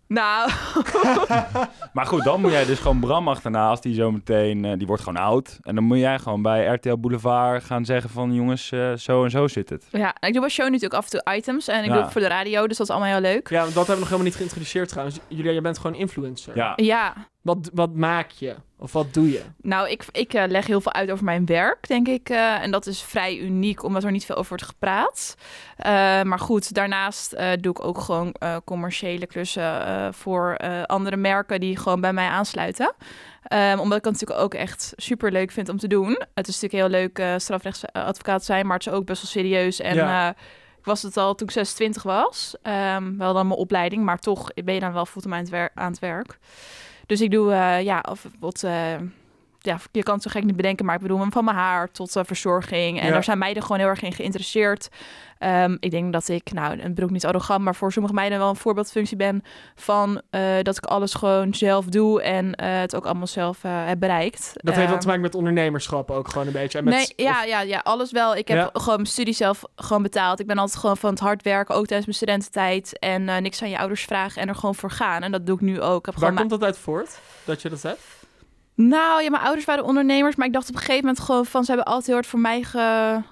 [0.08, 0.52] Nou,
[1.94, 4.66] Maar goed, dan moet jij dus gewoon Bram achterna als die zo meteen...
[4.66, 5.60] eh, die wordt gewoon oud.
[5.62, 8.34] En dan moet jij gewoon bij RTL Boulevard gaan zeggen van...
[8.34, 9.86] jongens, eh, zo en zo zit het.
[9.92, 11.68] ja, ik doe bij show natuurlijk af en toe items.
[11.68, 11.94] En ik Ja.
[11.94, 13.50] doe het voor de radio, dus dat is allemaal heel leuk.
[13.50, 15.20] Ja, want dat hebben we nog helemaal niet geïntroduceerd trouwens.
[15.28, 16.56] Julia, jij bent gewoon influencer.
[16.56, 16.74] Ja.
[16.76, 18.56] Ja, Wat, wat maak je?
[18.80, 19.42] Of wat doe je?
[19.62, 22.30] nou, ik, ik eh, leg heel veel uit over mijn werk, denk ik.
[22.30, 25.36] eh, en dat is vrij uniek, omdat er niet veel over wordt gepraat.
[25.78, 28.36] Eh, maar goed, daarnaast doe ik ook gewoon
[28.66, 32.94] commerciële klussen voor andere merken die gewoon bij mij aansluiten.
[33.44, 36.22] Ehm, omdat ik het natuurlijk ook echt super leuk vind om te doen.
[36.34, 39.80] Het is natuurlijk heel leuk strafrechtsadvocaat zijn, maar het is ook best wel serieus.
[39.80, 40.30] En Ja.
[40.80, 42.56] ik was het al toen ik 26 was.
[42.62, 45.72] Ehm, wel dan mijn opleiding, maar toch ben je dan wel fulltime aan het, wer-
[45.74, 46.38] aan het werk.
[47.08, 48.96] Dus ik doe, eh, ja, of wat, eh,
[49.60, 52.16] ja, je kan het zo gek niet bedenken, maar ik bedoel van mijn haar tot
[52.16, 53.00] eh, verzorging.
[53.00, 53.12] En Ja.
[53.12, 54.90] daar zijn meiden gewoon heel erg in geïnteresseerd.
[55.38, 58.38] Ehm, ik denk dat ik, nou, een bedoel ik niet arrogant, maar voor sommige meiden
[58.40, 59.44] wel een voorbeeldfunctie ben
[59.76, 64.00] van eh, dat ik alles gewoon zelf doe en eh, het ook allemaal zelf heb
[64.00, 64.52] bereikt.
[64.54, 66.78] Dat heeft wat Ehm, te maken met ondernemerschap ook gewoon een beetje.
[66.78, 68.36] En met, nee, ja, ja, ja, alles wel.
[68.36, 68.70] Ik heb Ja.
[68.74, 70.40] gewoon mijn studie zelf gewoon betaald.
[70.40, 73.00] Ik ben altijd gewoon van het hard werken, ook tijdens mijn studententijd.
[73.00, 75.24] En niks aan je ouders vragen en er gewoon voor gaan.
[75.24, 76.06] En dat doe ik nu ook.
[76.06, 77.20] Heb Waar komt dat uit voort?
[77.44, 78.00] Dat je dat hebt?
[78.78, 81.64] Nou ja, mijn ouders waren ondernemers, maar ik dacht op een gegeven moment gewoon van
[81.64, 82.78] ze hebben altijd heel hard voor mij, ge,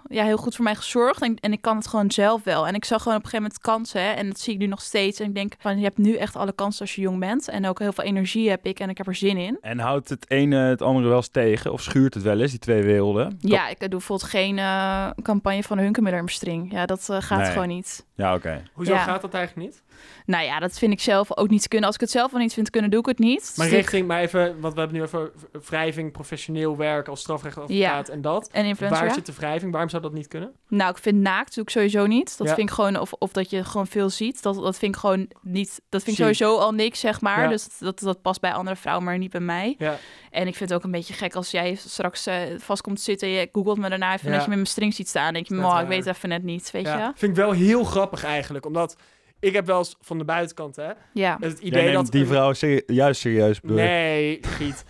[0.08, 2.68] ja, heel goed voor mij gezorgd en, en ik kan het gewoon zelf wel.
[2.68, 4.66] En ik zag gewoon op een gegeven moment kansen hè, en dat zie ik nu
[4.66, 5.20] nog steeds.
[5.20, 7.68] En ik denk van je hebt nu echt alle kansen als je jong bent en
[7.68, 9.58] ook heel veel energie heb ik en ik heb er zin in.
[9.62, 11.72] En houdt het ene het andere wel eens tegen?
[11.74, 13.38] Of schuurt het wel eens, die twee werelden?
[13.40, 16.72] Ja, ik doe bijvoorbeeld geen eh, campagne van Hunkemuller in mijn string.
[16.72, 17.52] Ja, dat eh, gaat Nee.
[17.52, 18.06] gewoon niet.
[18.18, 18.64] Ja, oké.
[18.74, 19.04] Hoezo Ja.
[19.04, 19.84] gaat dat eigenlijk niet?
[20.26, 21.86] Nou ja, dat vind ik zelf ook niet te kunnen.
[21.88, 23.54] Als ik het zelf wel niet vind te kunnen, doe ik het niet.
[23.56, 25.32] Maar Dus ik- richting, maar even, wat we hebben nu even
[25.68, 28.50] wrijving, professioneel werk als strafrechtadvocaat en dat.
[28.52, 29.14] En influencer, Waar ja.
[29.16, 29.72] zit de wrijving?
[29.72, 30.52] Waarom zou dat niet kunnen?
[30.68, 32.38] Nou, ik vind naakt doe ik sowieso niet.
[32.38, 32.54] Dat Ja.
[32.56, 34.42] vind ik gewoon, of, of dat je gewoon veel ziet.
[34.44, 37.42] Dat, dat vind ik gewoon niet, dat vind ik sowieso al niks, zeg maar.
[37.42, 37.48] Ja.
[37.50, 39.76] Dus dat, dat past bij andere vrouwen, maar niet bij mij.
[39.78, 39.98] Ja.
[40.32, 43.04] En ik vind het ook een beetje gek als jij straks eh, vast komt te
[43.04, 43.28] zitten...
[43.28, 44.34] en je googelt me daarna even Ja.
[44.34, 45.34] dat je met mijn string ziet staan.
[45.34, 46.98] Denk je, "Mwah, ik weet even net niet, weet Ja.
[46.98, 47.12] je?
[47.16, 48.96] Vind ik wel heel grappig eigenlijk, omdat
[49.40, 51.38] ik heb wel eens van de buitenkant, hè, Ja.
[51.40, 52.12] het idee dat...
[52.12, 53.60] die een- vrouw serie- juist serieus.
[53.62, 53.78] bedoel.
[53.78, 54.86] Nee, Giet.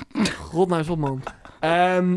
[0.52, 1.22] Rot nou eens op, man.
[1.60, 2.14] Ehm,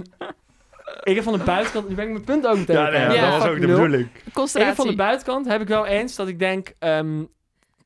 [1.03, 1.89] ik heb van de buitenkant...
[1.89, 3.13] Nu ben ik mijn punt ook meteen Ja, nee, kwijt.
[3.13, 3.29] Ja.
[3.31, 4.09] dat was ook de bedoeling.
[4.25, 6.73] Ik heb van de buitenkant heb ik wel eens dat ik denk...
[6.79, 7.23] ehm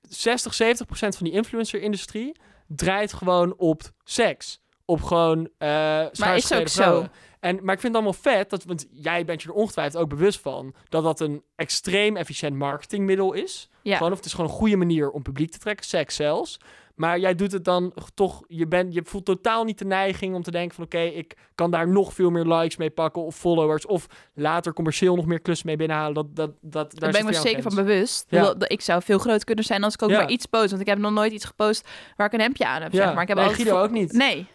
[0.10, 2.36] 60, 70 procent van die influencer-industrie
[2.67, 4.62] draait gewoon op seks.
[4.86, 5.67] Op gewoon eh
[6.19, 7.08] Maar is ook zo.
[7.39, 10.10] En, maar ik vind het allemaal vet, dat, want jij bent je er ongetwijfeld ook
[10.10, 13.69] bewust van, dat dat een extreem efficiënt marketingmiddel is.
[13.82, 13.97] Ja.
[13.97, 16.60] Gewoon, of het is gewoon een goede manier om publiek te trekken, seks zelfs.
[16.95, 20.43] Maar jij doet het dan toch, je, bent, je voelt totaal niet de neiging om
[20.43, 23.86] te denken van oké, ik kan daar nog veel meer likes mee pakken of followers
[23.86, 26.13] of later commercieel nog meer klussen mee binnenhalen.
[26.13, 28.26] Dat, dat, dat, daar Daar ben ik me zeker van bewust.
[28.30, 28.56] Ja.
[28.60, 30.17] Ik zou veel groter kunnen zijn als ik ook Ja.
[30.17, 30.69] maar iets post.
[30.69, 32.93] Want ik heb nog nooit iets gepost waar ik een hemdje aan heb.
[32.93, 33.21] Zeg maar.
[33.21, 34.12] ik heb Nee, Guido ook niet.
[34.12, 34.47] Nee.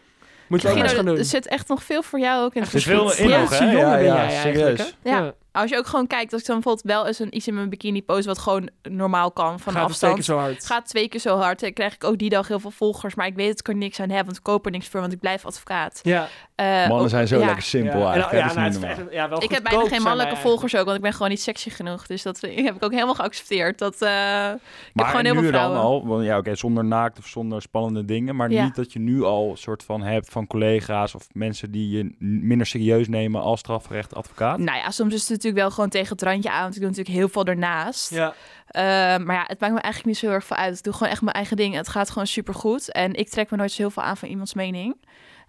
[0.52, 1.24] Moet je ook maar eens Guido, gaan doen.
[1.24, 2.60] er zit echt nog veel voor jou ook in.
[2.62, 3.70] het Er is veel in nog, hè?
[3.70, 4.94] Ja, ja, serieus.
[5.02, 5.34] Ja.
[5.52, 7.68] Als je ook gewoon kijkt, als ik dan bijvoorbeeld wel eens een, iets in mijn
[7.68, 10.24] bikini post wat gewoon normaal kan van Gaat het twee keer afstand.
[10.24, 10.66] zo hard.
[10.66, 11.60] Gaat twee keer zo hard.
[11.60, 13.14] Dan krijg ik ook die dag heel veel volgers.
[13.14, 15.00] Maar ik weet dat ik er niks aan heb, want ik koop er niks voor,
[15.00, 16.00] want ik blijf advocaat.
[16.02, 16.28] Ja.
[16.62, 17.44] Eh, Mannen zijn zo ja.
[17.46, 18.12] lekker simpel ja.
[18.12, 18.32] eigenlijk.
[18.32, 20.84] En, ja, dat is nou, het ja, wel Ik heb bijna geen mannelijke volgers ook,
[20.84, 22.06] want ik ben gewoon niet sexy genoeg.
[22.06, 23.78] Dus dat heb ik ook helemaal geaccepteerd.
[23.78, 24.60] Dat, eh, ik heb
[24.92, 25.78] Maar gewoon heel dan vrouwen.
[25.78, 28.64] al, want ja, oké, zonder naakt of zonder spannende dingen, maar Ja.
[28.64, 32.14] niet dat je nu al een soort van hebt van collega's of mensen die je
[32.18, 34.58] minder serieus nemen als strafrecht advocaat.
[34.58, 36.62] Nou ja, soms is het natuurlijk wel gewoon tegen het randje aan.
[36.62, 38.10] Want ik doe natuurlijk heel veel ernaast.
[38.10, 38.34] Ja.
[38.66, 38.82] Eh,
[39.24, 40.78] maar ja, het maakt me eigenlijk niet zo heel erg veel uit.
[40.78, 41.74] Ik doe gewoon echt mijn eigen ding.
[41.74, 42.92] Het gaat gewoon supergoed.
[42.92, 44.96] En ik trek me nooit zo heel veel aan van iemands mening.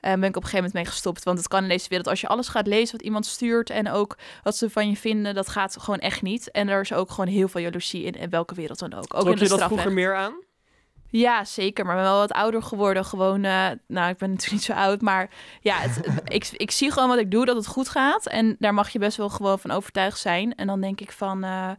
[0.03, 1.23] Eh ben ik op een gegeven moment mee gestopt.
[1.23, 3.69] Want het kan in deze wereld, als je alles gaat lezen wat iemand stuurt...
[3.69, 6.51] en ook wat ze van je vinden, dat gaat gewoon echt niet.
[6.51, 9.13] En er is ook gewoon heel veel jaloezie in, in welke wereld dan ook.
[9.13, 10.33] Ook Trok in de je dat vroeger meer aan?
[11.07, 11.85] Ja, zeker.
[11.85, 13.05] Maar ik ben wel wat ouder geworden.
[13.05, 15.01] Gewoon, eh, nou, ik ben natuurlijk niet zo oud.
[15.01, 15.29] Maar
[15.61, 18.27] ja, het, ik, ik zie gewoon wat ik doe, dat het goed gaat.
[18.27, 20.55] En daar mag je best wel gewoon van overtuigd zijn.
[20.55, 21.71] En dan denk ik van, eh,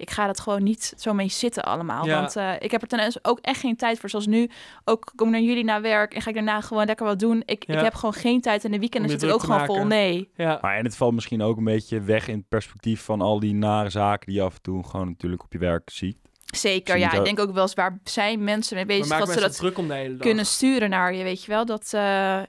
[0.00, 2.06] ik ga dat gewoon niet zo mee zitten allemaal.
[2.06, 2.20] Ja.
[2.20, 4.10] Want eh, ik heb er ten ook echt geen tijd voor.
[4.10, 4.50] Zoals nu,
[4.84, 7.42] ook kom ik naar jullie naar werk en ga ik daarna gewoon lekker wat doen.
[7.44, 7.74] Ik, Ja.
[7.74, 8.64] ik heb gewoon geen tijd.
[8.64, 9.84] En de weekenden zit ik ook gewoon vol.
[9.86, 10.30] Nee.
[10.36, 10.58] Ja.
[10.60, 13.54] Maar en het valt misschien ook een beetje weg in het perspectief van al die
[13.54, 16.16] nare zaken die je af en toe gewoon natuurlijk op je werk ziet.
[16.44, 17.12] Zeker, ja.
[17.12, 19.88] Ik denk ook wel eens waar zijn mensen mee bezig dat ze dat druk om
[19.88, 20.26] de hele dag.
[20.26, 21.64] kunnen sturen naar je, weet je wel.
[21.64, 22.00] Dat, eh,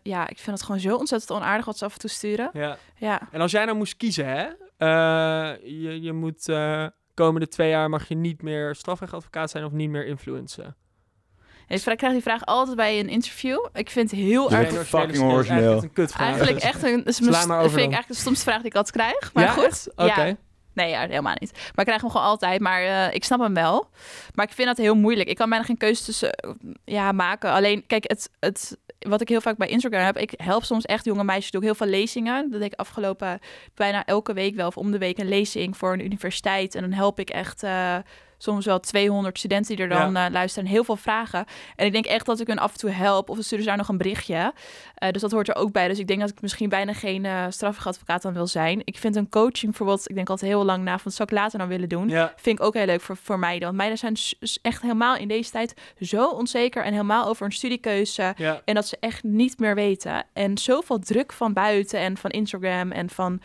[0.03, 2.49] ja, ik vind het gewoon zo ontzettend onaardig wat ze af en toe sturen.
[2.53, 2.77] Ja.
[2.95, 3.21] Ja.
[3.31, 4.43] En als jij nou moest kiezen, hè?
[4.77, 6.85] eh, je, je moet eh
[7.23, 10.75] komende twee jaar mag je niet meer strafrechtadvocaat zijn of niet meer influencen.
[11.67, 13.65] En ik krijg die vraag altijd bij een interview.
[13.73, 14.87] Ik vind het heel erg...
[14.87, 15.57] fucking origineel.
[15.57, 16.27] Eigenlijk een kutvraag.
[16.27, 17.03] Eigenlijk Dus- echt een...
[17.05, 17.75] Maar vind over ik dan.
[17.77, 19.33] eigenlijk de stomste vraag die ik altijd krijg.
[19.33, 19.87] Maar ja, goed.
[19.95, 20.23] Oké.
[20.23, 20.35] Ja.
[20.73, 21.51] Nee, ja, helemaal niet.
[21.51, 22.61] Maar ik krijg hem gewoon altijd.
[22.61, 23.89] Maar eh, ik snap hem wel.
[24.35, 25.29] Maar ik vind dat heel moeilijk.
[25.29, 26.51] Ik kan bijna geen keuze tussen eh,
[26.85, 27.51] ja, maken.
[27.51, 28.77] Alleen, kijk, het, het,
[29.09, 30.17] wat ik heel vaak bij Instagram heb...
[30.17, 31.51] Ik help soms echt jonge meisjes.
[31.51, 32.51] Doe ik heel veel lezingen.
[32.51, 33.39] Dat deed ik afgelopen
[33.75, 34.67] bijna elke week wel...
[34.67, 36.75] of om de week een lezing voor een universiteit.
[36.75, 37.63] En dan help ik echt...
[37.63, 37.97] eh,
[38.41, 41.45] soms wel 200 studenten die er dan eh, luisteren en heel veel vragen.
[41.75, 43.29] En ik denk echt dat ik hun af en toe help.
[43.29, 44.53] Of dan sturen ze daar nog een berichtje.
[44.95, 45.87] Eh, dus dat hoort er ook bij.
[45.87, 48.81] Dus ik denk dat ik misschien bijna geen uh, strafrechtadvocaat dan wil zijn.
[48.85, 51.59] Ik vind een coaching bijvoorbeeld, ik denk altijd heel lang na, van zou ik later
[51.59, 52.09] dan willen doen.
[52.09, 52.33] Ja.
[52.35, 53.65] Vind ik ook heel leuk voor, voor meiden.
[53.65, 54.15] Want meiden zijn
[54.61, 58.33] echt helemaal in deze tijd zo onzeker en helemaal over een studiekeuze.
[58.37, 58.61] Ja.
[58.65, 60.25] En dat ze echt niet meer weten.
[60.33, 63.41] En zoveel druk van buiten en van Instagram en van...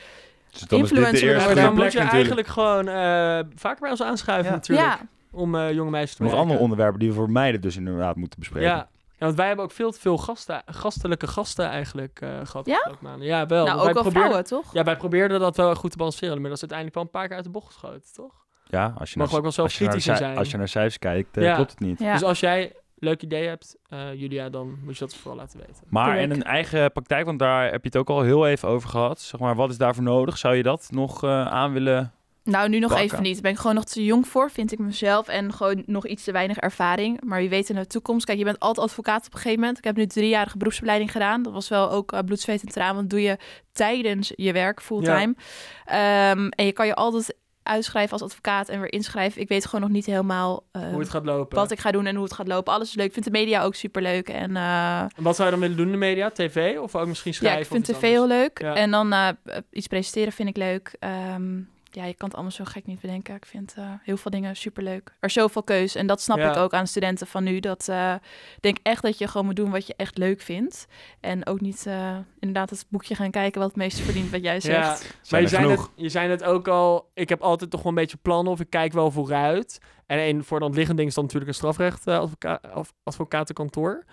[0.59, 1.64] Dus dan is dit de Influencer eerste worden.
[1.64, 2.31] dan moet plek je natuurlijk.
[2.31, 4.57] eigenlijk gewoon eh, vaker bij ons aanschuiven Ja.
[4.57, 4.88] natuurlijk.
[4.88, 4.99] Ja,
[5.33, 8.38] Om eh, jonge meisjes te Nog andere onderwerpen die we voor meiden dus inderdaad moeten
[8.38, 8.69] bespreken.
[8.69, 8.77] Ja.
[8.77, 8.88] ja,
[9.19, 12.90] want wij hebben ook veel te veel gasten, gastelijke gasten eigenlijk eh gehad Ja?
[13.01, 13.27] maanden.
[13.27, 13.64] Ja, wel.
[13.64, 14.73] nou ook wij wel probeerden- vrouwen, toch?
[14.73, 17.27] Ja, wij probeerden dat wel goed te balanceren, maar dat is uiteindelijk wel een paar
[17.27, 18.45] keer uit de bocht geschoten, toch?
[18.69, 20.37] Ja, als je, Mag naar, ook wel zelf als je naar kritisch zijn.
[20.38, 21.55] Als je naar cijfers kijkt, Ja.
[21.55, 21.99] klopt het niet.
[21.99, 22.12] Ja.
[22.12, 25.85] Dus als jij leuk idee hebt, eh, Julia, dan moet je dat vooral laten weten.
[25.88, 26.24] Maar Correct.
[26.24, 29.20] in een eigen praktijk, want daar heb je het ook al heel even over gehad.
[29.20, 30.38] Zeg maar, wat is daarvoor nodig?
[30.38, 32.12] Zou je dat nog eh, aan willen?
[32.46, 33.32] Nou, nu nog even niet.
[33.32, 35.28] Daar ben ik gewoon nog te jong voor, vind ik mezelf.
[35.28, 37.20] En gewoon nog iets te weinig ervaring.
[37.24, 38.26] Maar wie weet in de toekomst.
[38.26, 39.78] Kijk, je bent altijd advocaat op een gegeven moment.
[39.78, 41.42] Ik heb nu driejarige beroepsopleiding gedaan.
[41.42, 42.94] Dat was wel ook uh, bloed, zweet en traan.
[42.94, 43.38] Want doe je
[43.72, 45.35] tijdens je werk fulltime.
[45.85, 49.40] Ehm, en je kan je altijd uitschrijven als advocaat en weer inschrijven.
[49.40, 51.59] Ik weet gewoon nog niet helemaal uh, Hoe het gaat lopen.
[51.59, 52.72] wat ik ga doen en hoe het gaat lopen.
[52.72, 53.07] Alles is leuk.
[53.07, 54.29] Ik vind de media ook super leuk.
[54.29, 56.31] En uh, En wat zou je dan willen doen in de media?
[56.31, 57.59] TV of ook misschien schrijven?
[57.59, 58.40] ja, ik vind tv iets heel anders?
[58.40, 58.61] leuk.
[58.61, 58.74] Ja.
[58.74, 59.29] En dan uh,
[59.70, 60.96] iets presenteren vind ik leuk.
[61.35, 63.35] Um, ja, je kan het allemaal zo gek niet bedenken.
[63.35, 65.09] Ik vind uh, heel veel dingen superleuk.
[65.20, 65.94] Er is zoveel keus.
[65.94, 66.50] En dat snap Ja.
[66.50, 67.61] ik ook aan studenten van nu.
[67.61, 68.14] Dat uh,
[68.56, 70.87] ik denk echt dat je gewoon moet doen wat je echt leuk vindt.
[71.20, 74.61] En ook niet uh, inderdaad het boekje gaan kijken wat het meeste verdient, wat jij
[74.61, 74.76] zegt.
[74.78, 75.90] Ja, maar Zijn je zei, net, genoeg?
[75.94, 78.70] je zei net ook al, ik heb altijd toch wel een beetje plannen of ik
[78.70, 79.78] kijk wel vooruit.
[80.06, 84.04] En een voor dan liggend ding is dan natuurlijk een strafrecht eh, advoca of advocatenkantoor.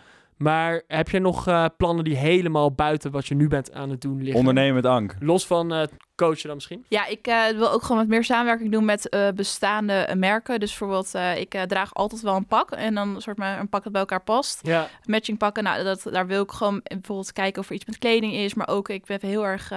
[0.43, 4.01] Maar heb je nog eh, plannen die helemaal buiten wat je nu bent aan het
[4.01, 4.39] doen liggen?
[4.39, 5.15] Ondernemen met Ank.
[5.19, 5.83] Los van eh
[6.15, 6.85] coachen dan misschien?
[6.89, 10.59] Ja, ik uh, wil ook gewoon wat meer samenwerking doen met uh, bestaande merken.
[10.59, 12.71] Dus bijvoorbeeld, uh, ik draag altijd wel een pak.
[12.71, 14.59] En dan een soort maar een pak dat bij elkaar past.
[14.67, 14.87] Ja.
[15.05, 18.33] Matching pakken, nou, dat, daar wil ik gewoon bijvoorbeeld kijken of er iets met kleding
[18.33, 18.53] is.
[18.53, 19.71] Maar ook, ik ben heel erg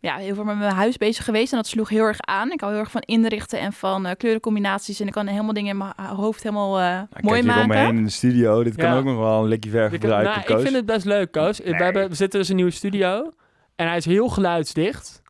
[0.00, 1.50] ja, heel veel met mijn huis bezig geweest.
[1.52, 2.52] En dat sloeg heel erg aan.
[2.52, 5.00] Ik hou heel erg van inrichten en van uh, kleurencombinaties.
[5.00, 7.68] En ik kan helemaal dingen in mijn hoofd helemaal uh, Nou, mooi kijk hier om
[7.68, 7.86] me maken.
[7.86, 8.62] heen in de studio.
[8.64, 8.96] Dit kan Ja.
[8.96, 11.58] ook nog wel een likje verf Ik, gebruiken, nou, ik vind het best leuk, Koos.
[11.58, 13.32] We, hebben, we zitten dus in een nieuwe studio.
[13.76, 15.22] En hij is heel geluidsdicht.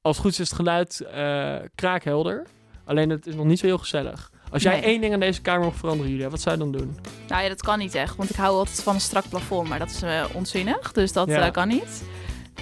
[0.00, 2.46] Als het goed is, is het geluid eh, kraakhelder.
[2.84, 4.30] Alleen het is nog niet zo heel gezellig.
[4.50, 4.82] Als jij Nee.
[4.82, 6.96] één ding aan deze kamer mag veranderen, Julia, wat zou je dan doen?
[7.28, 8.16] Nou ja, dat kan niet echt.
[8.16, 9.68] Want ik hou altijd van een strak plafond.
[9.68, 10.92] Maar dat is eh, onzinnig.
[10.92, 11.46] Dus dat Ja.
[11.46, 12.04] eh, kan niet.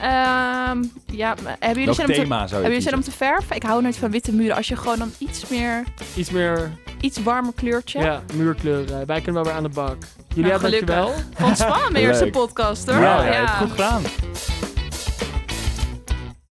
[0.01, 3.57] Ehm, ja, maar hebben jullie zin om te, hebben jullie om te verven?
[3.57, 4.57] Ik hou nooit van witte muren.
[4.57, 5.85] Als je gewoon dan iets meer,
[6.17, 8.01] Iets meer iets warmer kleurtje.
[8.01, 8.23] ja.
[8.35, 9.07] muurkleuren.
[9.07, 9.97] Wij kunnen wel weer aan de bak.
[10.35, 10.89] Julia, Nou, gelukkig.
[10.89, 11.23] dankjewel.
[11.35, 13.01] Vond het spannend, mijn eerste podcast hoor.
[13.01, 13.31] Ja, ja, Ja.
[13.31, 14.03] je hebt het goed gedaan.